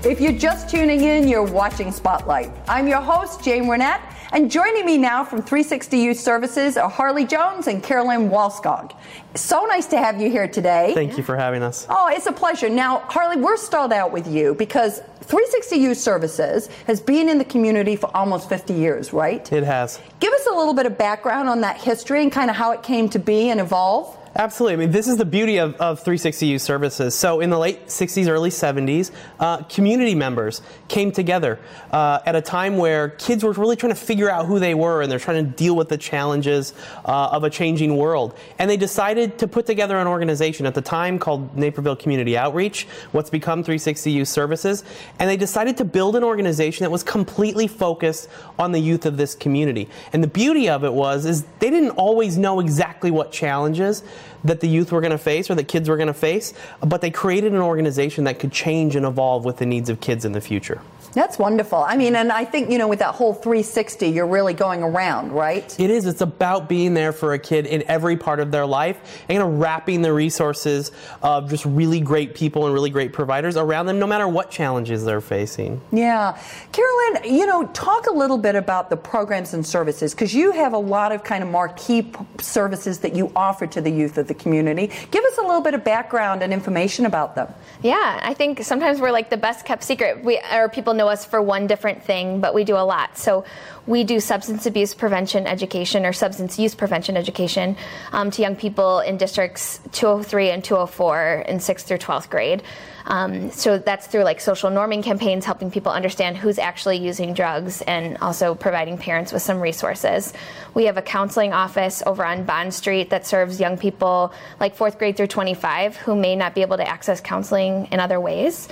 If 0.05 0.19
you're 0.19 0.33
just 0.33 0.69
tuning 0.69 1.01
in, 1.05 1.29
you're 1.29 1.49
watching 1.49 1.89
Spotlight. 1.89 2.51
I'm 2.67 2.89
your 2.89 2.99
host, 2.99 3.41
Jane 3.41 3.67
Wernette, 3.67 4.01
And 4.33 4.51
joining 4.51 4.85
me 4.85 4.97
now 4.97 5.23
from 5.23 5.41
360 5.41 5.97
Youth 5.97 6.19
Services 6.19 6.75
are 6.75 6.89
Harley 6.89 7.23
Jones 7.23 7.67
and 7.67 7.81
Carolyn 7.81 8.29
Walskog. 8.29 8.93
So 9.35 9.63
nice 9.65 9.85
to 9.87 9.97
have 9.97 10.19
you 10.19 10.29
here 10.29 10.47
today. 10.47 10.91
Thank 10.93 11.17
you 11.17 11.23
for 11.23 11.37
having 11.37 11.63
us. 11.63 11.87
Oh, 11.89 12.09
it's 12.11 12.25
a 12.25 12.33
pleasure. 12.33 12.67
Now, 12.67 12.99
Harley, 13.07 13.39
we're 13.39 13.55
stalled 13.55 13.93
out 13.93 14.11
with 14.11 14.27
you 14.27 14.55
because 14.55 14.97
360 15.21 15.77
Youth 15.77 15.97
Services 15.99 16.67
has 16.87 16.99
been 16.99 17.29
in 17.29 17.37
the 17.37 17.45
community 17.45 17.95
for 17.95 18.09
almost 18.13 18.49
50 18.49 18.73
years, 18.73 19.13
right? 19.13 19.49
It 19.53 19.63
has. 19.63 20.01
Give 20.19 20.33
us 20.33 20.47
a 20.47 20.53
little 20.53 20.73
bit 20.73 20.85
of 20.85 20.97
background 20.97 21.47
on 21.47 21.61
that 21.61 21.79
history 21.79 22.23
and 22.23 22.29
kind 22.31 22.49
of 22.49 22.57
how 22.57 22.71
it 22.71 22.83
came 22.83 23.07
to 23.09 23.19
be 23.19 23.51
and 23.51 23.61
evolve. 23.61 24.17
Absolutely. 24.35 24.73
I 24.73 24.77
mean, 24.77 24.91
this 24.91 25.07
is 25.07 25.17
the 25.17 25.25
beauty 25.25 25.57
of, 25.57 25.75
of 25.75 25.99
360 25.99 26.47
Youth 26.47 26.63
Services. 26.63 27.13
So, 27.13 27.39
in 27.39 27.51
the 27.51 27.59
late 27.59 27.85
60s, 27.85 28.27
early 28.27 28.49
70s, 28.49 29.11
uh, 29.39 29.57
community 29.63 30.15
members 30.15 30.63
came 30.87 31.11
together 31.11 31.59
uh, 31.91 32.19
at 32.25 32.35
a 32.35 32.41
time 32.41 32.77
where 32.77 33.09
kids 33.09 33.43
were 33.43 33.51
really 33.51 33.75
trying 33.75 33.93
to 33.93 33.99
figure 33.99 34.31
out 34.31 34.47
who 34.47 34.57
they 34.57 34.73
were 34.73 35.03
and 35.03 35.11
they're 35.11 35.19
trying 35.19 35.45
to 35.45 35.51
deal 35.51 35.75
with 35.75 35.89
the 35.89 35.99
challenges 35.99 36.73
uh, 37.05 37.29
of 37.31 37.43
a 37.43 37.49
changing 37.51 37.95
world. 37.95 38.35
And 38.57 38.71
they 38.71 38.77
decided 38.77 39.37
to 39.37 39.47
put 39.47 39.67
together 39.67 39.99
an 39.99 40.07
organization 40.07 40.65
at 40.65 40.73
the 40.73 40.81
time 40.81 41.19
called 41.19 41.55
Naperville 41.55 41.95
Community 41.95 42.35
Outreach, 42.35 42.87
what's 43.11 43.29
become 43.29 43.61
360 43.61 44.11
Youth 44.11 44.29
Services. 44.29 44.83
And 45.19 45.29
they 45.29 45.37
decided 45.37 45.77
to 45.77 45.85
build 45.85 46.15
an 46.15 46.23
organization 46.23 46.85
that 46.85 46.89
was 46.89 47.03
completely 47.03 47.67
focused 47.67 48.29
on 48.57 48.71
the 48.71 48.79
youth 48.79 49.05
of 49.05 49.15
this 49.15 49.35
community. 49.35 49.89
And 50.11 50.23
the 50.23 50.27
beauty 50.27 50.69
of 50.69 50.83
it 50.83 50.93
was, 50.93 51.27
is 51.27 51.43
they 51.59 51.69
didn't 51.69 51.91
always 51.91 52.35
know 52.35 52.59
exactly 52.59 53.11
what 53.11 53.31
challenges 53.31 54.01
that 54.43 54.59
the 54.59 54.67
youth 54.67 54.91
were 54.91 55.01
going 55.01 55.11
to 55.11 55.17
face 55.17 55.49
or 55.49 55.55
that 55.55 55.67
kids 55.67 55.89
were 55.89 55.97
going 55.97 56.07
to 56.07 56.13
face, 56.13 56.53
but 56.81 57.01
they 57.01 57.11
created 57.11 57.53
an 57.53 57.61
organization 57.61 58.23
that 58.25 58.39
could 58.39 58.51
change 58.51 58.95
and 58.95 59.05
evolve 59.05 59.45
with 59.45 59.57
the 59.57 59.65
needs 59.65 59.89
of 59.89 59.99
kids 59.99 60.25
in 60.25 60.31
the 60.31 60.41
future. 60.41 60.81
That's 61.13 61.37
wonderful. 61.37 61.79
I 61.79 61.95
mean, 61.95 62.15
and 62.15 62.31
I 62.31 62.45
think, 62.45 62.71
you 62.71 62.77
know, 62.77 62.87
with 62.87 62.99
that 62.99 63.15
whole 63.15 63.33
360, 63.33 64.07
you're 64.07 64.27
really 64.27 64.53
going 64.53 64.81
around, 64.83 65.31
right? 65.31 65.79
It 65.79 65.89
is. 65.89 66.05
It's 66.05 66.21
about 66.21 66.67
being 66.67 66.93
there 66.93 67.11
for 67.11 67.33
a 67.33 67.39
kid 67.39 67.65
in 67.65 67.83
every 67.87 68.17
part 68.17 68.39
of 68.39 68.51
their 68.51 68.65
life 68.65 69.23
and 69.29 69.39
kind 69.39 69.53
of 69.53 69.59
wrapping 69.59 70.01
the 70.01 70.13
resources 70.13 70.91
of 71.21 71.49
just 71.49 71.65
really 71.65 71.99
great 71.99 72.35
people 72.35 72.65
and 72.65 72.73
really 72.73 72.89
great 72.89 73.13
providers 73.13 73.57
around 73.57 73.85
them, 73.85 73.99
no 73.99 74.07
matter 74.07 74.27
what 74.27 74.49
challenges 74.49 75.05
they're 75.05 75.21
facing. 75.21 75.81
Yeah. 75.91 76.37
Carolyn, 76.71 77.33
you 77.33 77.45
know, 77.45 77.67
talk 77.67 78.07
a 78.07 78.13
little 78.13 78.37
bit 78.37 78.55
about 78.55 78.89
the 78.89 78.97
programs 78.97 79.53
and 79.53 79.65
services 79.65 80.13
because 80.13 80.33
you 80.33 80.51
have 80.51 80.73
a 80.73 80.77
lot 80.77 81.11
of 81.11 81.23
kind 81.23 81.43
of 81.43 81.49
marquee 81.49 82.01
p- 82.01 82.17
services 82.39 82.99
that 82.99 83.15
you 83.15 83.31
offer 83.35 83.67
to 83.67 83.81
the 83.81 83.91
youth 83.91 84.17
of 84.17 84.27
the 84.27 84.33
community. 84.33 84.91
Give 85.11 85.23
us 85.25 85.37
a 85.37 85.41
little 85.41 85.61
bit 85.61 85.73
of 85.73 85.83
background 85.83 86.41
and 86.41 86.51
information 86.51 87.05
about 87.05 87.35
them. 87.35 87.53
Yeah, 87.81 88.19
I 88.23 88.33
think 88.33 88.63
sometimes 88.63 88.99
we're 88.99 89.11
like 89.11 89.29
the 89.29 89.37
best 89.37 89.65
kept 89.65 89.83
secret. 89.83 90.23
We, 90.23 90.39
or 90.51 90.69
people 90.69 90.93
know 90.93 91.02
us 91.07 91.25
for 91.25 91.41
one 91.41 91.67
different 91.67 92.03
thing, 92.03 92.41
but 92.41 92.53
we 92.53 92.63
do 92.63 92.75
a 92.75 92.85
lot. 92.85 93.17
So 93.17 93.45
we 93.85 94.03
do 94.03 94.19
substance 94.19 94.65
abuse 94.65 94.93
prevention 94.93 95.45
education 95.45 96.05
or 96.05 96.13
substance 96.13 96.57
use 96.57 96.73
prevention 96.73 97.17
education 97.17 97.75
um, 98.11 98.31
to 98.31 98.41
young 98.41 98.55
people 98.55 98.99
in 98.99 99.17
districts 99.17 99.79
203 99.91 100.51
and 100.51 100.63
204 100.63 101.45
in 101.47 101.57
6th 101.57 101.81
through 101.81 101.97
12th 101.97 102.29
grade. 102.29 102.63
Um, 103.05 103.51
so 103.51 103.77
that's 103.77 104.07
through 104.07 104.23
like 104.23 104.39
social 104.39 104.69
norming 104.69 105.03
campaigns, 105.03 105.45
helping 105.45 105.69
people 105.69 105.91
understand 105.91 106.37
who's 106.37 106.57
actually 106.57 106.97
using 106.97 107.33
drugs, 107.33 107.81
and 107.81 108.17
also 108.19 108.55
providing 108.55 108.97
parents 108.97 109.33
with 109.33 109.41
some 109.41 109.59
resources. 109.59 110.33
We 110.73 110.85
have 110.85 110.97
a 110.97 111.01
counseling 111.01 111.53
office 111.53 112.01
over 112.05 112.25
on 112.25 112.45
Bond 112.45 112.73
Street 112.73 113.09
that 113.09 113.27
serves 113.27 113.59
young 113.59 113.77
people 113.77 114.33
like 114.59 114.75
fourth 114.75 114.97
grade 114.97 115.17
through 115.17 115.27
25 115.27 115.97
who 115.97 116.15
may 116.15 116.35
not 116.35 116.55
be 116.55 116.61
able 116.61 116.77
to 116.77 116.87
access 116.87 117.19
counseling 117.19 117.87
in 117.91 117.99
other 117.99 118.19
ways. 118.19 118.69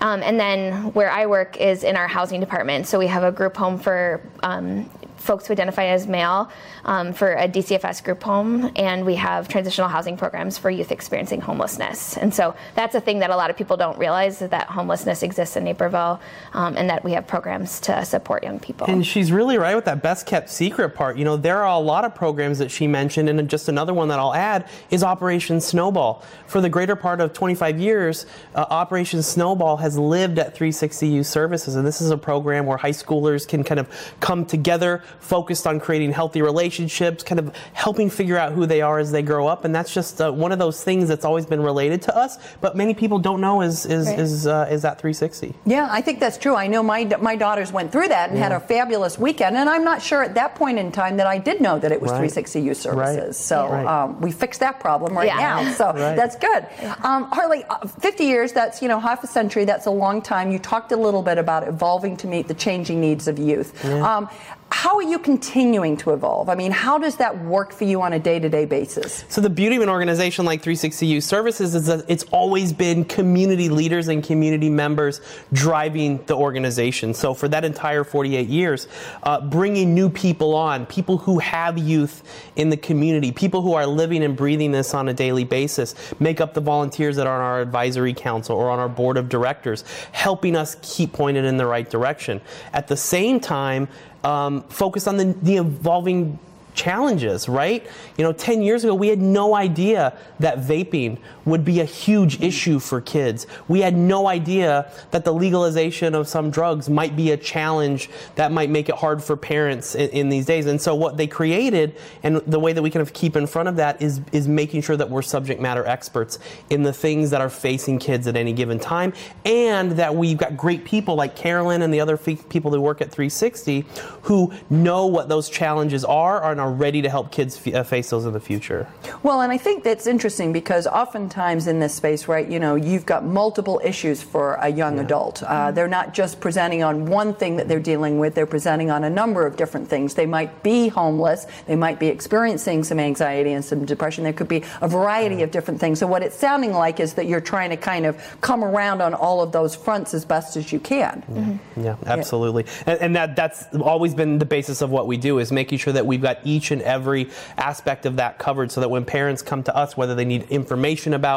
Um, 0.00 0.22
and 0.22 0.38
then 0.38 0.92
where 0.92 1.10
I 1.10 1.26
work 1.26 1.56
is 1.56 1.84
in 1.84 1.96
our 1.96 2.08
housing 2.08 2.40
department. 2.40 2.86
So 2.86 2.98
we 2.98 3.06
have 3.08 3.24
a 3.24 3.32
group 3.32 3.56
home 3.56 3.78
for 3.78 4.20
um, 4.42 4.88
folks 5.18 5.46
who 5.46 5.52
identify 5.52 5.86
as 5.86 6.06
male 6.06 6.50
um, 6.84 7.12
for 7.12 7.34
a 7.34 7.48
DCFS 7.48 8.02
group 8.02 8.22
home, 8.22 8.72
and 8.76 9.04
we 9.04 9.16
have 9.16 9.48
transitional 9.48 9.88
housing 9.88 10.16
programs 10.16 10.58
for 10.58 10.70
youth 10.70 10.92
experiencing 10.92 11.40
homelessness. 11.40 12.16
And 12.16 12.34
so 12.34 12.54
that's 12.74 12.94
a 12.94 13.00
thing 13.00 13.18
that 13.20 13.30
a 13.30 13.36
lot 13.36 13.50
of 13.50 13.56
people 13.56 13.76
don't 13.76 13.98
realize 13.98 14.38
that, 14.38 14.68
homelessness 14.68 15.22
exists 15.22 15.56
in 15.56 15.64
Naperville, 15.64 16.20
um, 16.52 16.76
and 16.76 16.90
that 16.90 17.02
we 17.04 17.12
have 17.12 17.26
programs 17.26 17.80
to 17.80 18.04
support 18.04 18.42
young 18.42 18.60
people. 18.60 18.86
And 18.86 19.06
she's 19.06 19.32
really 19.32 19.56
right 19.56 19.74
with 19.74 19.86
that 19.86 20.02
best 20.02 20.26
kept 20.26 20.50
secret 20.50 20.90
part. 20.90 21.16
You 21.16 21.24
know, 21.24 21.36
there 21.36 21.62
are 21.62 21.68
a 21.68 21.78
lot 21.78 22.04
of 22.04 22.14
programs 22.14 22.58
that 22.58 22.70
she 22.70 22.86
mentioned, 22.86 23.28
and 23.28 23.48
just 23.48 23.68
another 23.68 23.94
one 23.94 24.08
that 24.08 24.18
I'll 24.18 24.34
add 24.34 24.68
is 24.90 25.02
Operation 25.02 25.60
Snowball. 25.60 26.22
For 26.46 26.60
the 26.60 26.68
greater 26.68 26.96
part 26.96 27.20
of 27.20 27.32
25 27.32 27.78
years, 27.78 28.26
uh, 28.54 28.66
Operation 28.70 29.22
Snowball 29.22 29.76
has 29.78 29.98
lived 29.98 30.38
at 30.38 30.54
360 30.54 31.06
Youth 31.08 31.26
Services, 31.26 31.74
and 31.74 31.86
this 31.86 32.00
is 32.00 32.10
a 32.10 32.18
program 32.18 32.66
where 32.66 32.76
high 32.76 32.90
schoolers 32.90 33.46
can 33.46 33.64
kind 33.64 33.80
of 33.80 33.88
come 34.20 34.44
together, 34.44 35.02
focused 35.20 35.66
on 35.66 35.80
creating 35.80 36.12
healthy 36.12 36.42
relationships, 36.42 37.22
kind 37.22 37.38
of 37.38 37.54
helping 37.72 38.10
figure 38.10 38.36
out 38.36 38.52
who 38.52 38.66
they 38.66 38.80
are 38.80 38.98
as 38.98 39.12
they 39.12 39.22
grow 39.22 39.46
up, 39.46 39.64
and 39.64 39.74
that's 39.74 39.92
just 39.92 40.20
uh, 40.20 40.30
one 40.30 40.52
of 40.52 40.58
those 40.58 40.82
things 40.82 41.08
that's 41.08 41.24
always 41.24 41.46
been 41.46 41.62
related 41.62 42.02
to 42.02 42.16
us, 42.16 42.38
but 42.60 42.76
many 42.76 42.94
people 42.94 43.18
don't 43.18 43.40
know 43.40 43.60
is 43.62 43.86
is 43.86 44.06
Right. 44.08 44.18
is, 44.18 44.46
uh, 44.46 44.68
is 44.70 44.84
at 44.84 44.98
360. 44.98 45.54
Yeah, 45.66 45.88
I 45.90 46.00
think 46.00 46.20
that's 46.20 46.38
true. 46.38 46.54
I 46.54 46.66
know 46.66 46.82
my 46.82 47.04
my 47.20 47.36
daughters 47.36 47.72
went 47.72 47.92
through 47.92 48.08
that 48.08 48.30
and 48.30 48.38
had 48.38 48.52
a 48.52 48.60
fabulous 48.60 49.18
weekend, 49.18 49.56
and 49.56 49.68
I'm 49.68 49.84
not 49.84 50.02
sure 50.02 50.22
at 50.22 50.34
that 50.34 50.54
point 50.54 50.78
in 50.78 50.92
time 50.92 51.16
that 51.18 51.26
I 51.26 51.38
did 51.38 51.60
know 51.60 51.78
that 51.78 51.92
it 51.92 52.00
was 52.00 52.10
Right. 52.12 52.18
360 52.30 52.60
Youth 52.60 52.84
Right. 52.86 53.06
Services. 53.16 53.36
So 53.36 53.68
Right. 53.68 53.86
um, 53.86 54.20
we 54.20 54.30
fixed 54.30 54.60
that 54.60 54.80
problem 54.80 55.16
right 55.16 55.26
Yeah. 55.26 55.36
now. 55.62 55.70
So 55.72 55.86
Right. 55.92 56.16
that's 56.16 56.36
good. 56.36 56.66
Um, 57.02 57.24
Harley, 57.32 57.64
uh, 57.68 57.86
50 58.00 58.24
years, 58.24 58.52
that's, 58.52 58.80
you 58.82 58.88
know, 58.88 58.98
half 59.00 59.22
a 59.24 59.26
century, 59.26 59.64
that's 59.64 59.86
a 59.86 59.90
long 59.90 60.22
time. 60.22 60.50
You 60.52 60.58
talked 60.58 60.92
a 60.92 60.96
little 60.96 61.22
bit 61.22 61.38
about 61.38 61.66
evolving 61.66 62.16
to 62.18 62.26
meet 62.26 62.48
the 62.48 62.54
changing 62.54 63.00
needs 63.00 63.28
of 63.28 63.38
youth. 63.38 63.84
Um, 63.84 64.28
how 64.70 64.96
are 64.96 65.02
you 65.02 65.18
continuing 65.18 65.96
to 65.96 66.12
evolve? 66.12 66.48
I 66.48 66.54
mean, 66.54 66.72
how 66.72 66.98
does 66.98 67.16
that 67.16 67.42
work 67.44 67.72
for 67.72 67.84
you 67.84 68.02
on 68.02 68.12
a 68.12 68.18
day 68.18 68.38
to 68.38 68.48
day 68.48 68.64
basis? 68.64 69.24
So 69.28 69.40
the 69.40 69.50
beauty 69.50 69.76
of 69.76 69.82
an 69.82 69.88
organization 69.88 70.44
like 70.44 70.60
360 70.60 71.06
Youth 71.06 71.24
Services 71.24 71.74
is 71.74 71.86
that 71.86 72.04
it's 72.06 72.24
always 72.30 72.72
been 72.72 73.04
community 73.04 73.70
leaders 73.70 74.08
and 74.08 74.22
community 74.22 74.68
members 74.68 75.20
driving 75.52 76.22
the 76.26 76.36
organization. 76.36 77.14
So 77.14 77.32
for 77.32 77.48
that 77.48 77.64
entire 77.64 78.04
48 78.04 78.46
years, 78.48 78.88
uh, 79.22 79.40
bringing 79.40 79.94
new 79.94 80.10
people 80.10 80.54
on, 80.54 80.86
people 80.86 81.16
who 81.16 81.38
have 81.38 81.78
youth 81.78 82.22
in 82.56 82.68
the 82.68 82.76
community, 82.76 83.32
people 83.32 83.62
who 83.62 83.72
are 83.72 83.86
living 83.86 84.22
and 84.22 84.36
breathing 84.36 84.72
this 84.72 84.92
on 84.92 85.08
a 85.08 85.14
daily 85.14 85.44
basis, 85.44 85.94
make 86.20 86.40
up 86.40 86.52
the 86.52 86.60
volunteers 86.60 87.16
that 87.16 87.26
are 87.26 87.36
on 87.36 87.42
our 87.42 87.60
advisory 87.62 88.12
council 88.12 88.56
or 88.56 88.68
on 88.70 88.78
our 88.78 88.88
board 88.88 89.16
of 89.16 89.28
directors, 89.28 89.82
helping 90.12 90.54
us 90.54 90.76
keep 90.82 91.12
pointed 91.12 91.44
in 91.44 91.56
the 91.56 91.66
right 91.66 91.88
direction. 91.88 92.40
At 92.72 92.88
the 92.88 92.96
same 92.96 93.40
time, 93.40 93.88
um, 94.24 94.62
focus 94.64 95.06
on 95.06 95.16
the, 95.16 95.36
the 95.42 95.56
evolving 95.56 96.38
challenges, 96.74 97.48
right? 97.48 97.84
You 98.16 98.24
know, 98.24 98.32
10 98.32 98.62
years 98.62 98.84
ago, 98.84 98.94
we 98.94 99.08
had 99.08 99.18
no 99.18 99.54
idea 99.54 100.16
that 100.38 100.58
vaping 100.58 101.18
would 101.48 101.64
be 101.64 101.80
a 101.80 101.84
huge 101.84 102.40
issue 102.40 102.78
for 102.78 103.00
kids. 103.00 103.46
We 103.66 103.80
had 103.80 103.96
no 103.96 104.28
idea 104.28 104.90
that 105.10 105.24
the 105.24 105.32
legalization 105.32 106.14
of 106.14 106.28
some 106.28 106.50
drugs 106.50 106.88
might 106.88 107.16
be 107.16 107.30
a 107.32 107.36
challenge 107.36 108.10
that 108.34 108.52
might 108.52 108.70
make 108.70 108.88
it 108.88 108.94
hard 108.94 109.22
for 109.22 109.36
parents 109.36 109.94
in, 109.94 110.10
in 110.10 110.28
these 110.28 110.46
days. 110.46 110.66
And 110.66 110.80
so, 110.80 110.94
what 110.94 111.16
they 111.16 111.26
created, 111.26 111.96
and 112.22 112.36
the 112.46 112.60
way 112.60 112.72
that 112.72 112.82
we 112.82 112.90
kind 112.90 113.02
of 113.02 113.12
keep 113.12 113.36
in 113.36 113.46
front 113.46 113.68
of 113.68 113.76
that, 113.76 114.00
is, 114.02 114.20
is 114.32 114.46
making 114.46 114.82
sure 114.82 114.96
that 114.96 115.08
we're 115.08 115.22
subject 115.22 115.60
matter 115.60 115.86
experts 115.86 116.38
in 116.70 116.82
the 116.82 116.92
things 116.92 117.30
that 117.30 117.40
are 117.40 117.50
facing 117.50 117.98
kids 117.98 118.26
at 118.26 118.36
any 118.36 118.52
given 118.52 118.78
time, 118.78 119.12
and 119.44 119.92
that 119.92 120.14
we've 120.14 120.38
got 120.38 120.56
great 120.56 120.84
people 120.84 121.14
like 121.14 121.34
Carolyn 121.34 121.82
and 121.82 121.92
the 121.92 122.00
other 122.00 122.16
fe- 122.16 122.36
people 122.48 122.70
who 122.70 122.80
work 122.80 123.00
at 123.00 123.10
360 123.10 123.84
who 124.22 124.52
know 124.70 125.06
what 125.06 125.28
those 125.28 125.48
challenges 125.48 126.04
are 126.04 126.50
and 126.50 126.60
are 126.60 126.70
ready 126.70 127.02
to 127.02 127.08
help 127.08 127.32
kids 127.32 127.56
f- 127.66 127.74
uh, 127.74 127.82
face 127.82 128.10
those 128.10 128.26
in 128.26 128.32
the 128.32 128.40
future. 128.40 128.86
Well, 129.22 129.40
and 129.40 129.50
I 129.50 129.58
think 129.58 129.84
that's 129.84 130.06
interesting 130.06 130.52
because 130.52 130.86
oftentimes 130.86 131.37
in 131.66 131.80
this 131.80 131.94
space, 131.94 132.28
right, 132.28 132.48
you 132.48 132.60
know, 132.60 132.74
you've 132.76 133.06
got 133.06 133.24
multiple 133.24 133.80
issues 133.82 134.22
for 134.22 134.54
a 134.54 134.68
young 134.68 134.98
adult. 134.98 135.42
Uh, 135.42 135.46
mm-hmm. 135.46 135.74
they're 135.74 135.88
not 135.88 136.14
just 136.14 136.40
presenting 136.40 136.82
on 136.82 137.06
one 137.06 137.34
thing 137.34 137.56
that 137.56 137.66
they're 137.66 137.80
dealing 137.80 138.18
with, 138.18 138.34
they're 138.34 138.46
presenting 138.46 138.90
on 138.90 139.04
a 139.04 139.10
number 139.10 139.46
of 139.46 139.56
different 139.56 139.88
things. 139.88 140.14
They 140.14 140.26
might 140.26 140.62
be 140.62 140.88
homeless, 140.88 141.46
they 141.66 141.76
might 141.76 141.98
be 141.98 142.06
experiencing 142.06 142.84
some 142.84 143.00
anxiety 143.00 143.52
and 143.52 143.64
some 143.64 143.84
depression. 143.84 144.24
There 144.24 144.32
could 144.32 144.48
be 144.48 144.62
a 144.80 144.88
variety 144.88 145.42
of 145.42 145.50
different 145.50 145.80
things. 145.80 145.98
So, 145.98 146.06
what 146.06 146.22
it's 146.22 146.36
sounding 146.36 146.72
like 146.72 147.00
is 147.00 147.14
that 147.14 147.26
you're 147.26 147.40
trying 147.40 147.70
to 147.70 147.76
kind 147.76 148.06
of 148.06 148.22
come 148.40 148.62
around 148.62 149.00
on 149.00 149.14
all 149.14 149.42
of 149.42 149.52
those 149.52 149.74
fronts 149.74 150.14
as 150.14 150.24
best 150.24 150.56
as 150.56 150.72
you 150.72 150.80
can. 150.80 151.22
Mm-hmm. 151.22 151.38
Mm-hmm. 151.38 151.84
Yeah, 151.84 151.96
absolutely. 152.06 152.66
And, 152.86 153.00
and 153.00 153.16
that 153.16 153.36
that's 153.36 153.64
always 153.74 154.14
been 154.14 154.38
the 154.38 154.44
basis 154.44 154.82
of 154.82 154.90
what 154.90 155.06
we 155.06 155.16
do 155.16 155.38
is 155.38 155.50
making 155.50 155.78
sure 155.78 155.92
that 155.92 156.06
we've 156.06 156.22
got 156.22 156.38
each 156.44 156.58
each 156.58 156.72
and 156.72 156.82
every 156.82 157.30
aspect 157.56 158.04
of 158.04 158.16
that 158.16 158.38
covered 158.38 158.72
so 158.72 158.80
that 158.80 158.90
when 158.90 159.04
parents 159.04 159.42
come 159.42 159.62
to 159.62 159.74
us, 159.76 159.96
whether 159.96 160.14
they 160.14 160.24
need 160.24 160.42
information 160.50 161.14
about 161.14 161.27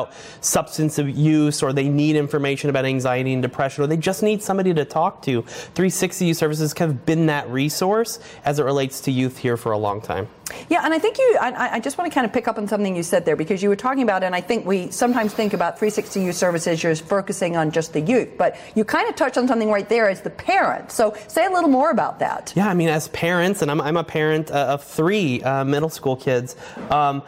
substance 0.41 0.97
abuse 0.97 1.63
or 1.63 1.73
they 1.73 1.89
need 1.89 2.15
information 2.15 2.69
about 2.69 2.85
anxiety 2.85 3.33
and 3.33 3.41
depression 3.41 3.83
or 3.83 3.87
they 3.87 3.97
just 3.97 4.23
need 4.23 4.41
somebody 4.41 4.73
to 4.73 4.85
talk 4.85 5.21
to, 5.23 5.41
360 5.41 6.25
Youth 6.25 6.37
Services 6.37 6.73
have 6.77 7.05
been 7.05 7.27
that 7.27 7.49
resource 7.49 8.19
as 8.45 8.59
it 8.59 8.63
relates 8.63 9.01
to 9.01 9.11
youth 9.11 9.37
here 9.37 9.57
for 9.57 9.71
a 9.71 9.77
long 9.77 10.01
time. 10.01 10.27
Yeah, 10.69 10.81
and 10.83 10.93
I 10.93 10.99
think 10.99 11.17
you, 11.17 11.37
I, 11.39 11.75
I, 11.75 11.79
just 11.79 11.97
want 11.97 12.11
to 12.11 12.13
kind 12.13 12.25
of 12.25 12.33
pick 12.33 12.47
up 12.47 12.57
on 12.57 12.67
something 12.67 12.95
you 12.95 13.03
said 13.03 13.25
there 13.25 13.35
because 13.35 13.63
you 13.63 13.69
were 13.69 13.75
talking 13.75 14.03
about, 14.03 14.23
and 14.23 14.35
I 14.35 14.41
think 14.41 14.65
we 14.65 14.91
sometimes 14.91 15.33
think 15.33 15.53
about 15.53 15.79
360 15.79 16.21
Youth 16.21 16.35
Services, 16.35 16.83
you're 16.83 16.95
focusing 16.95 17.55
on 17.55 17.71
just 17.71 17.93
the 17.93 18.01
youth, 18.01 18.37
but 18.37 18.57
you 18.75 18.83
kind 18.83 19.07
of 19.09 19.15
touched 19.15 19.37
on 19.37 19.47
something 19.47 19.69
right 19.69 19.87
there 19.87 20.09
as 20.09 20.21
the 20.21 20.29
parent. 20.29 20.91
So 20.91 21.15
say 21.27 21.45
a 21.45 21.49
little 21.49 21.69
more 21.69 21.91
about 21.91 22.19
that. 22.19 22.53
Yeah, 22.55 22.67
I 22.67 22.73
mean, 22.73 22.89
as 22.89 23.07
parents, 23.09 23.61
and 23.61 23.71
I'm, 23.71 23.81
I'm 23.81 23.97
a 23.97 24.03
parent 24.03 24.51
uh, 24.51 24.73
of 24.73 24.83
three 24.83 25.41
uh, 25.41 25.63
middle 25.63 25.89
school 25.89 26.15
kids, 26.15 26.55
um, 26.89 27.23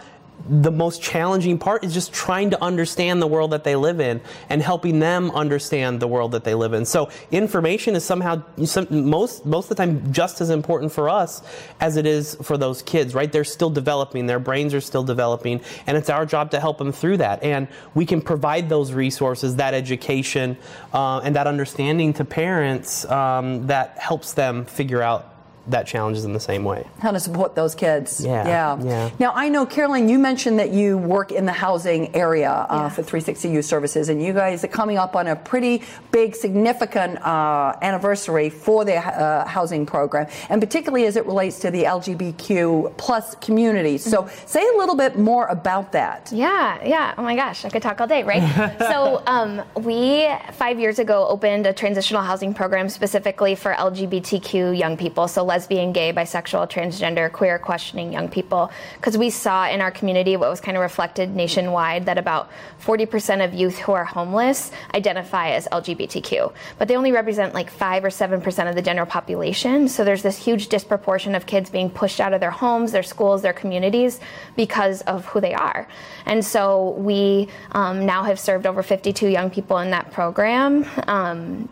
the 0.48 0.72
most 0.72 1.02
challenging 1.02 1.58
part 1.58 1.84
is 1.84 1.94
just 1.94 2.12
trying 2.12 2.50
to 2.50 2.62
understand 2.62 3.22
the 3.22 3.28
world 3.28 3.52
that 3.52 3.64
they 3.64 3.76
live 3.76 4.00
in 4.00 4.22
and 4.50 4.62
helping 4.62 5.00
them 5.00 5.32
understand 5.32 6.00
the 6.00 6.08
world 6.08 6.34
that 6.34 6.44
they 6.44 6.54
live 6.54 6.74
in. 6.74 6.86
So 6.86 7.10
information 7.32 7.96
is 7.96 8.04
somehow 8.04 8.44
most 8.90 9.46
most 9.46 9.66
of 9.66 9.70
the 9.70 9.76
time 9.76 10.12
just 10.12 10.42
as 10.42 10.50
important 10.50 10.92
for 10.92 11.10
us 11.10 11.42
as 11.80 11.98
it 11.98 12.06
is 12.06 12.36
for 12.44 12.58
those 12.58 12.82
kids, 12.82 13.16
right? 13.16 13.32
They're 13.32 13.44
still 13.44 13.70
developing, 13.70 14.26
their 14.26 14.40
brains 14.40 14.74
are 14.74 14.82
still 14.82 15.04
developing, 15.04 15.62
and 15.88 15.98
it's 15.98 16.10
our 16.10 16.26
job 16.26 16.52
to 16.52 16.60
help 16.60 16.78
them 16.78 16.92
through 16.92 17.18
that. 17.18 17.42
And 17.44 17.68
we 17.94 18.06
can 18.06 18.22
provide 18.22 18.70
those 18.70 18.92
resources, 18.92 19.56
that 19.58 19.74
education, 19.74 20.58
uh, 20.94 21.20
and 21.20 21.36
that 21.36 21.48
understanding 21.48 22.14
to 22.14 22.26
parents 22.26 23.06
um, 23.06 23.68
that 23.68 23.98
helps 23.98 24.34
them 24.34 24.66
figure 24.66 25.02
out 25.02 25.33
that 25.68 25.88
challenges 25.88 26.26
in 26.26 26.34
the 26.34 26.40
same 26.40 26.64
way. 26.64 26.86
How 27.00 27.12
to 27.12 27.20
support 27.20 27.56
those 27.56 27.74
kids. 27.74 28.24
Yeah. 28.24 28.46
Yeah. 28.48 28.84
yeah. 28.84 29.10
Now, 29.20 29.32
I 29.34 29.48
know, 29.48 29.66
Carolyn, 29.66 30.10
you 30.10 30.20
mentioned 30.20 30.60
that 30.60 30.72
you 30.72 30.98
work 30.98 31.32
in 31.32 31.46
the 31.46 31.54
housing 31.54 32.14
area 32.16 32.52
uh, 32.52 32.90
for 32.90 33.02
360 33.02 33.50
Youth 33.50 33.66
Services, 33.66 34.10
and 34.10 34.22
you 34.22 34.34
guys 34.34 34.64
are 34.64 34.70
coming 34.70 34.98
up 34.98 35.16
on 35.16 35.28
a 35.28 35.36
pretty 35.36 35.82
big, 36.12 36.36
significant 36.36 37.22
uh, 37.22 37.76
anniversary 37.82 38.50
for 38.50 38.84
the 38.84 38.96
uh, 38.98 39.48
housing 39.48 39.86
program, 39.86 40.28
and 40.50 40.62
particularly 40.62 41.06
as 41.06 41.16
it 41.16 41.26
relates 41.26 41.60
to 41.60 41.72
the 41.72 41.84
LGBTQ 41.84 42.98
plus 42.98 43.36
community. 43.36 43.98
So, 43.98 44.24
mm-hmm. 44.24 44.48
say 44.48 44.68
a 44.68 44.78
little 44.78 44.96
bit 44.96 45.18
more 45.18 45.48
about 45.48 45.94
that. 45.94 46.30
Yeah, 46.34 46.84
yeah. 46.84 47.14
Oh 47.18 47.24
my 47.24 47.36
gosh, 47.36 47.64
I 47.64 47.70
could 47.70 47.82
talk 47.82 48.02
all 48.02 48.08
day, 48.08 48.24
right? 48.24 48.78
so, 48.80 49.24
um, 49.28 49.62
we 49.78 50.28
five 50.54 50.80
years 50.80 51.00
ago 51.00 51.26
opened 51.28 51.66
a 51.68 51.74
transitional 51.74 52.22
housing 52.22 52.54
program 52.54 52.90
specifically 52.90 53.56
for 53.56 53.74
LGBTQ 53.74 54.78
young 54.78 54.98
people. 54.98 55.28
So, 55.30 55.53
lesbian, 55.54 55.94
gay, 55.94 56.12
bisexual, 56.12 56.68
transgender, 56.68 57.32
queer 57.32 57.60
questioning 57.60 58.12
young 58.12 58.28
people 58.28 58.72
because 58.96 59.20
we 59.20 59.30
saw 59.30 59.70
in 59.70 59.82
our 59.82 59.92
community 59.92 60.36
what 60.36 60.50
was 60.50 60.60
kind 60.60 60.76
of 60.76 60.82
reflected 60.82 61.36
nationwide 61.36 62.08
that 62.08 62.18
about 62.18 62.50
40% 62.82 63.46
of 63.46 63.54
youth 63.54 63.78
who 63.78 63.92
are 63.92 64.04
homeless 64.04 64.72
identify 64.96 65.52
as 65.52 65.68
LGBTQ, 65.68 66.52
but 66.80 66.88
they 66.88 66.96
only 66.96 67.12
represent 67.12 67.54
like 67.54 67.70
5 67.70 68.04
or 68.04 68.10
7% 68.10 68.70
of 68.70 68.74
the 68.74 68.82
general 68.82 69.06
population. 69.06 69.88
So 69.88 70.04
there's 70.04 70.24
this 70.24 70.44
huge 70.44 70.70
disproportion 70.70 71.36
of 71.36 71.46
kids 71.46 71.70
being 71.70 71.92
pushed 71.92 72.20
out 72.20 72.34
of 72.34 72.40
their 72.40 72.56
homes, 72.64 72.92
their 72.92 73.04
schools, 73.04 73.44
their 73.44 73.54
communities 73.54 74.20
because 74.56 75.02
of 75.02 75.26
who 75.26 75.40
they 75.40 75.54
are. 75.54 75.88
And 76.26 76.44
so 76.44 76.92
we 76.98 77.48
um, 77.74 78.08
now 78.08 78.24
have 78.24 78.40
served 78.40 78.66
over 78.66 78.82
52 78.82 79.28
young 79.28 79.52
people 79.52 79.78
in 79.78 79.92
that 79.92 80.12
program. 80.12 80.88
Um, 81.08 81.70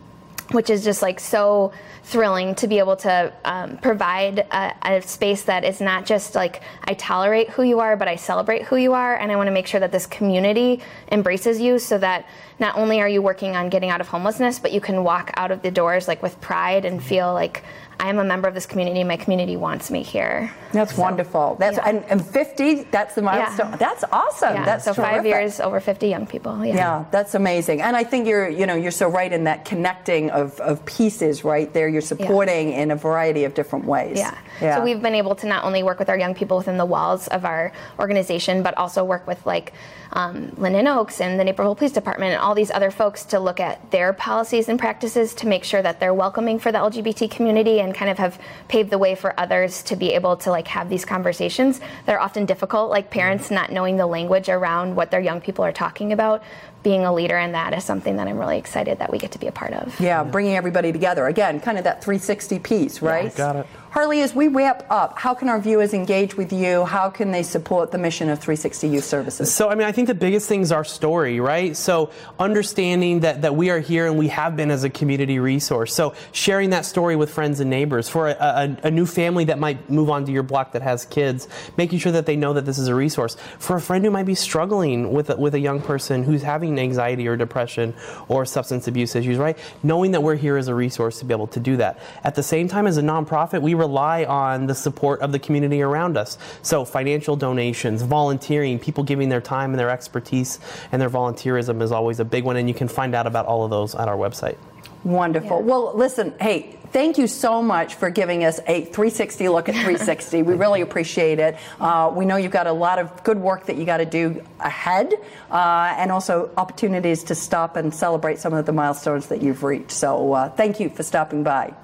which 0.52 0.70
is 0.70 0.84
just 0.84 1.02
like 1.02 1.18
so 1.18 1.72
thrilling 2.04 2.54
to 2.56 2.66
be 2.66 2.78
able 2.78 2.96
to 2.96 3.32
um, 3.44 3.78
provide 3.78 4.40
a, 4.40 4.74
a, 4.82 5.02
space 5.02 5.42
that 5.44 5.64
is 5.64 5.80
not 5.80 6.04
just 6.04 6.34
like 6.34 6.62
I 6.84 6.94
tolerate 6.94 7.48
who 7.50 7.62
you 7.62 7.80
are, 7.80 7.96
but 7.96 8.08
I 8.08 8.16
celebrate 8.16 8.62
who 8.64 8.76
you 8.76 8.92
are, 8.92 9.16
and 9.16 9.32
I 9.32 9.36
want 9.36 9.46
to 9.46 9.52
make 9.52 9.66
sure 9.66 9.80
that 9.80 9.92
this 9.92 10.06
community 10.06 10.80
embraces 11.10 11.60
you, 11.60 11.78
so 11.78 11.98
that 11.98 12.26
not 12.58 12.76
only 12.76 13.00
are 13.00 13.08
you 13.08 13.22
working 13.22 13.56
on 13.56 13.68
getting 13.68 13.90
out 13.90 14.00
of 14.00 14.08
homelessness, 14.08 14.58
but 14.58 14.72
you 14.72 14.80
can 14.80 15.04
walk 15.04 15.30
out 15.34 15.50
of 15.50 15.62
the 15.62 15.70
doors 15.70 16.08
like 16.08 16.22
with 16.22 16.40
pride 16.40 16.84
and 16.84 17.02
feel 17.02 17.32
like 17.32 17.64
I 18.02 18.08
am 18.08 18.18
a 18.18 18.24
member 18.24 18.48
of 18.48 18.54
this 18.54 18.66
community. 18.66 19.04
My 19.04 19.16
community 19.16 19.56
wants 19.56 19.88
me 19.88 20.02
here. 20.02 20.52
That's 20.72 20.96
so, 20.96 21.02
wonderful. 21.02 21.56
That's 21.60 21.76
yeah. 21.76 21.88
and, 21.88 22.04
and, 22.08 22.26
50. 22.26 22.82
That's 22.90 23.14
the 23.14 23.22
milestone. 23.22 23.70
Yeah. 23.70 23.76
That's 23.76 24.02
awesome. 24.10 24.54
Yeah. 24.54 24.64
That's 24.64 24.84
so 24.84 24.92
terrific. 24.92 25.14
five 25.14 25.24
years, 25.26 25.60
over 25.60 25.78
50 25.78 26.08
young 26.08 26.26
people. 26.26 26.66
Yeah. 26.66 26.74
yeah, 26.74 27.04
that's 27.12 27.36
amazing. 27.36 27.80
And 27.80 27.94
I 27.94 28.02
think 28.02 28.26
you're, 28.26 28.48
you 28.48 28.66
know, 28.66 28.74
you're 28.74 28.90
so 28.90 29.08
right 29.08 29.32
in 29.32 29.44
that 29.44 29.64
connecting 29.64 30.30
of, 30.30 30.58
of 30.58 30.84
pieces 30.84 31.44
right 31.44 31.72
there. 31.72 31.88
You're 31.88 32.00
supporting 32.00 32.72
in 32.72 32.90
a 32.90 32.96
variety 32.96 33.44
of 33.44 33.54
different 33.54 33.84
ways. 33.84 34.18
Yeah. 34.18 34.36
yeah. 34.60 34.76
So 34.78 34.82
we've 34.82 35.00
been 35.00 35.14
able 35.14 35.36
to 35.36 35.46
not 35.46 35.62
only 35.62 35.84
work 35.84 36.00
with 36.00 36.08
our 36.08 36.18
young 36.18 36.34
people 36.34 36.56
within 36.56 36.78
the 36.78 36.86
walls 36.86 37.28
of 37.28 37.44
our 37.44 37.70
organization, 38.00 38.64
but 38.64 38.76
also 38.76 39.04
work 39.04 39.28
with 39.28 39.46
like 39.46 39.74
um, 40.12 40.52
Linden 40.56 40.88
Oaks 40.88 41.20
and 41.20 41.38
the 41.38 41.44
Naperville 41.44 41.74
Police 41.74 41.92
Department 41.92 42.32
and 42.32 42.40
all 42.40 42.54
these 42.54 42.70
other 42.70 42.90
folks 42.90 43.24
to 43.26 43.38
look 43.38 43.60
at 43.60 43.90
their 43.90 44.12
policies 44.12 44.68
and 44.68 44.78
practices 44.78 45.34
to 45.34 45.46
make 45.46 45.64
sure 45.64 45.80
that 45.82 46.00
they're 46.00 46.12
welcoming 46.14 46.58
for 46.58 46.72
the 46.72 46.78
LGBT 46.78 47.30
community 47.30 47.80
and 47.80 47.91
kind 47.92 48.10
of 48.10 48.18
have 48.18 48.40
paved 48.68 48.90
the 48.90 48.98
way 48.98 49.14
for 49.14 49.38
others 49.38 49.82
to 49.84 49.96
be 49.96 50.12
able 50.14 50.36
to 50.38 50.50
like 50.50 50.68
have 50.68 50.88
these 50.88 51.04
conversations 51.04 51.80
that 52.06 52.14
are 52.14 52.20
often 52.20 52.46
difficult, 52.46 52.90
like 52.90 53.10
parents 53.10 53.46
mm-hmm. 53.46 53.54
not 53.54 53.72
knowing 53.72 53.96
the 53.96 54.06
language 54.06 54.48
around 54.48 54.96
what 54.96 55.10
their 55.10 55.20
young 55.20 55.40
people 55.40 55.64
are 55.64 55.72
talking 55.72 56.12
about 56.12 56.42
being 56.82 57.04
a 57.04 57.12
leader 57.12 57.38
in 57.38 57.52
that 57.52 57.72
is 57.74 57.84
something 57.84 58.16
that 58.16 58.26
I'm 58.26 58.38
really 58.38 58.58
excited 58.58 58.98
that 58.98 59.10
we 59.10 59.18
get 59.18 59.32
to 59.32 59.38
be 59.38 59.46
a 59.46 59.52
part 59.52 59.72
of. 59.72 59.98
Yeah, 60.00 60.24
bringing 60.24 60.56
everybody 60.56 60.92
together. 60.92 61.26
Again, 61.26 61.60
kind 61.60 61.78
of 61.78 61.84
that 61.84 62.02
360 62.02 62.58
piece, 62.58 63.00
right? 63.00 63.26
Yeah, 63.26 63.36
got 63.36 63.56
it. 63.56 63.66
Harley, 63.92 64.22
as 64.22 64.34
we 64.34 64.48
wrap 64.48 64.86
up, 64.88 65.18
how 65.18 65.34
can 65.34 65.50
our 65.50 65.60
viewers 65.60 65.92
engage 65.92 66.34
with 66.34 66.50
you? 66.50 66.86
How 66.86 67.10
can 67.10 67.30
they 67.30 67.42
support 67.42 67.90
the 67.90 67.98
mission 67.98 68.30
of 68.30 68.38
360 68.38 68.88
Youth 68.88 69.04
Services? 69.04 69.52
So, 69.52 69.68
I 69.68 69.74
mean, 69.74 69.86
I 69.86 69.92
think 69.92 70.08
the 70.08 70.14
biggest 70.14 70.48
thing 70.48 70.62
is 70.62 70.72
our 70.72 70.82
story, 70.82 71.40
right? 71.40 71.76
So, 71.76 72.08
understanding 72.38 73.20
that, 73.20 73.42
that 73.42 73.54
we 73.54 73.68
are 73.68 73.80
here 73.80 74.06
and 74.06 74.16
we 74.16 74.28
have 74.28 74.56
been 74.56 74.70
as 74.70 74.82
a 74.82 74.88
community 74.88 75.38
resource. 75.38 75.92
So, 75.92 76.14
sharing 76.32 76.70
that 76.70 76.86
story 76.86 77.16
with 77.16 77.28
friends 77.28 77.60
and 77.60 77.68
neighbors. 77.68 78.08
For 78.08 78.28
a, 78.28 78.32
a, 78.32 78.76
a 78.84 78.90
new 78.90 79.04
family 79.04 79.44
that 79.44 79.58
might 79.58 79.90
move 79.90 80.08
onto 80.08 80.32
your 80.32 80.42
block 80.42 80.72
that 80.72 80.80
has 80.80 81.04
kids, 81.04 81.46
making 81.76 81.98
sure 81.98 82.12
that 82.12 82.24
they 82.24 82.34
know 82.34 82.54
that 82.54 82.64
this 82.64 82.78
is 82.78 82.88
a 82.88 82.94
resource. 82.94 83.36
For 83.58 83.76
a 83.76 83.80
friend 83.82 84.02
who 84.06 84.10
might 84.10 84.24
be 84.24 84.34
struggling 84.34 85.12
with 85.12 85.28
a, 85.28 85.36
with 85.36 85.54
a 85.54 85.60
young 85.60 85.82
person 85.82 86.22
who's 86.22 86.40
having 86.40 86.80
anxiety 86.80 87.28
or 87.28 87.36
depression 87.36 87.92
or 88.28 88.46
substance 88.46 88.88
abuse 88.88 89.14
issues, 89.14 89.36
right? 89.36 89.58
Knowing 89.82 90.12
that 90.12 90.22
we're 90.22 90.36
here 90.36 90.56
as 90.56 90.68
a 90.68 90.74
resource 90.74 91.18
to 91.18 91.26
be 91.26 91.34
able 91.34 91.48
to 91.48 91.60
do 91.60 91.76
that. 91.76 91.98
At 92.24 92.36
the 92.36 92.42
same 92.42 92.68
time, 92.68 92.86
as 92.86 92.96
a 92.96 93.02
nonprofit, 93.02 93.60
we 93.60 93.81
rely 93.82 94.24
on 94.24 94.66
the 94.66 94.74
support 94.74 95.20
of 95.20 95.32
the 95.32 95.38
community 95.38 95.82
around 95.82 96.16
us. 96.16 96.38
So, 96.62 96.84
financial 96.84 97.36
donations, 97.36 98.02
volunteering, 98.02 98.78
people 98.78 99.04
giving 99.04 99.28
their 99.28 99.40
time 99.40 99.70
and 99.70 99.78
their 99.78 99.90
expertise 99.90 100.60
and 100.92 101.02
their 101.02 101.10
volunteerism 101.10 101.82
is 101.82 101.92
always 101.92 102.20
a 102.20 102.24
big 102.24 102.44
one, 102.44 102.56
and 102.56 102.68
you 102.68 102.74
can 102.74 102.88
find 102.88 103.14
out 103.14 103.26
about 103.26 103.46
all 103.46 103.64
of 103.64 103.70
those 103.70 103.94
at 103.94 104.08
our 104.08 104.16
website. 104.16 104.56
Wonderful. 105.04 105.58
Yeah. 105.58 105.66
Well, 105.66 105.92
listen, 105.96 106.34
hey, 106.40 106.78
thank 106.92 107.18
you 107.18 107.26
so 107.26 107.62
much 107.62 107.94
for 107.94 108.10
giving 108.10 108.44
us 108.44 108.60
a 108.66 108.84
360 108.84 109.48
look 109.48 109.68
at 109.68 109.74
360. 109.74 110.42
we 110.42 110.54
really 110.54 110.82
appreciate 110.82 111.38
it. 111.38 111.56
Uh, 111.80 112.12
we 112.14 112.24
know 112.24 112.36
you've 112.36 112.52
got 112.52 112.66
a 112.66 112.72
lot 112.72 112.98
of 112.98 113.24
good 113.24 113.38
work 113.38 113.66
that 113.66 113.76
you 113.76 113.84
got 113.84 113.96
to 113.96 114.04
do 114.04 114.42
ahead, 114.60 115.12
uh, 115.50 115.94
and 115.96 116.12
also 116.12 116.50
opportunities 116.56 117.24
to 117.24 117.34
stop 117.34 117.76
and 117.76 117.94
celebrate 117.94 118.38
some 118.38 118.52
of 118.52 118.66
the 118.66 118.72
milestones 118.72 119.26
that 119.28 119.42
you've 119.42 119.62
reached. 119.62 119.90
So, 119.90 120.32
uh, 120.32 120.48
thank 120.50 120.78
you 120.78 120.90
for 120.90 121.02
stopping 121.02 121.42
by. 121.42 121.74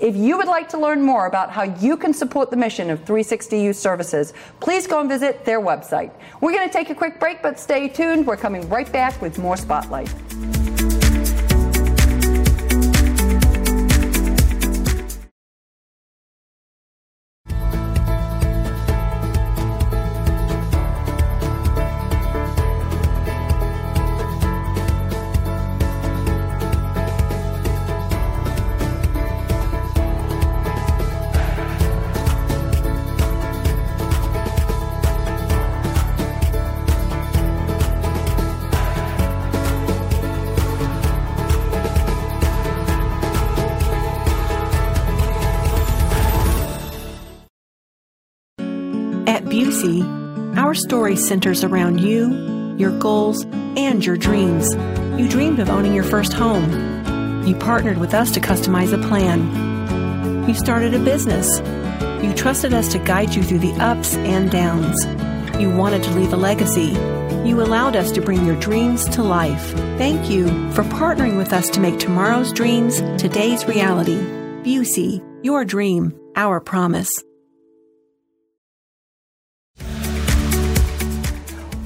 If 0.00 0.16
you 0.16 0.36
would 0.36 0.48
like 0.48 0.68
to 0.70 0.78
learn 0.78 1.02
more 1.02 1.26
about 1.26 1.50
how 1.50 1.62
you 1.62 1.96
can 1.96 2.12
support 2.12 2.50
the 2.50 2.56
mission 2.56 2.90
of 2.90 2.98
360 3.00 3.60
Youth 3.60 3.76
Services, 3.76 4.32
please 4.60 4.86
go 4.86 5.00
and 5.00 5.08
visit 5.08 5.44
their 5.44 5.60
website. 5.60 6.12
We're 6.40 6.52
going 6.52 6.68
to 6.68 6.72
take 6.72 6.90
a 6.90 6.94
quick 6.94 7.20
break, 7.20 7.42
but 7.42 7.58
stay 7.58 7.88
tuned. 7.88 8.26
We're 8.26 8.36
coming 8.36 8.68
right 8.68 8.90
back 8.92 9.20
with 9.22 9.38
more 9.38 9.56
Spotlight. 9.56 10.12
At 49.32 49.44
Busey, 49.44 50.04
our 50.58 50.74
story 50.74 51.16
centers 51.16 51.64
around 51.64 52.02
you, 52.02 52.76
your 52.76 52.90
goals, 52.98 53.46
and 53.78 54.04
your 54.04 54.18
dreams. 54.18 54.74
You 55.18 55.26
dreamed 55.26 55.58
of 55.58 55.70
owning 55.70 55.94
your 55.94 56.04
first 56.04 56.34
home. 56.34 57.46
You 57.46 57.56
partnered 57.56 57.96
with 57.96 58.12
us 58.12 58.30
to 58.32 58.40
customize 58.40 58.92
a 58.92 59.08
plan. 59.08 60.46
You 60.46 60.54
started 60.54 60.92
a 60.92 60.98
business. 60.98 61.60
You 62.22 62.34
trusted 62.34 62.74
us 62.74 62.92
to 62.92 62.98
guide 62.98 63.34
you 63.34 63.42
through 63.42 63.60
the 63.60 63.72
ups 63.80 64.16
and 64.16 64.50
downs. 64.50 65.02
You 65.58 65.74
wanted 65.74 66.02
to 66.02 66.10
leave 66.10 66.34
a 66.34 66.36
legacy. 66.36 66.92
You 67.48 67.62
allowed 67.62 67.96
us 67.96 68.12
to 68.12 68.20
bring 68.20 68.44
your 68.44 68.60
dreams 68.60 69.08
to 69.14 69.22
life. 69.22 69.72
Thank 69.96 70.28
you 70.28 70.48
for 70.72 70.84
partnering 70.84 71.38
with 71.38 71.54
us 71.54 71.70
to 71.70 71.80
make 71.80 71.98
tomorrow's 71.98 72.52
dreams 72.52 73.00
today's 73.18 73.64
reality. 73.64 74.18
Busey, 74.62 75.24
your 75.42 75.64
dream, 75.64 76.12
our 76.36 76.60
promise. 76.60 77.10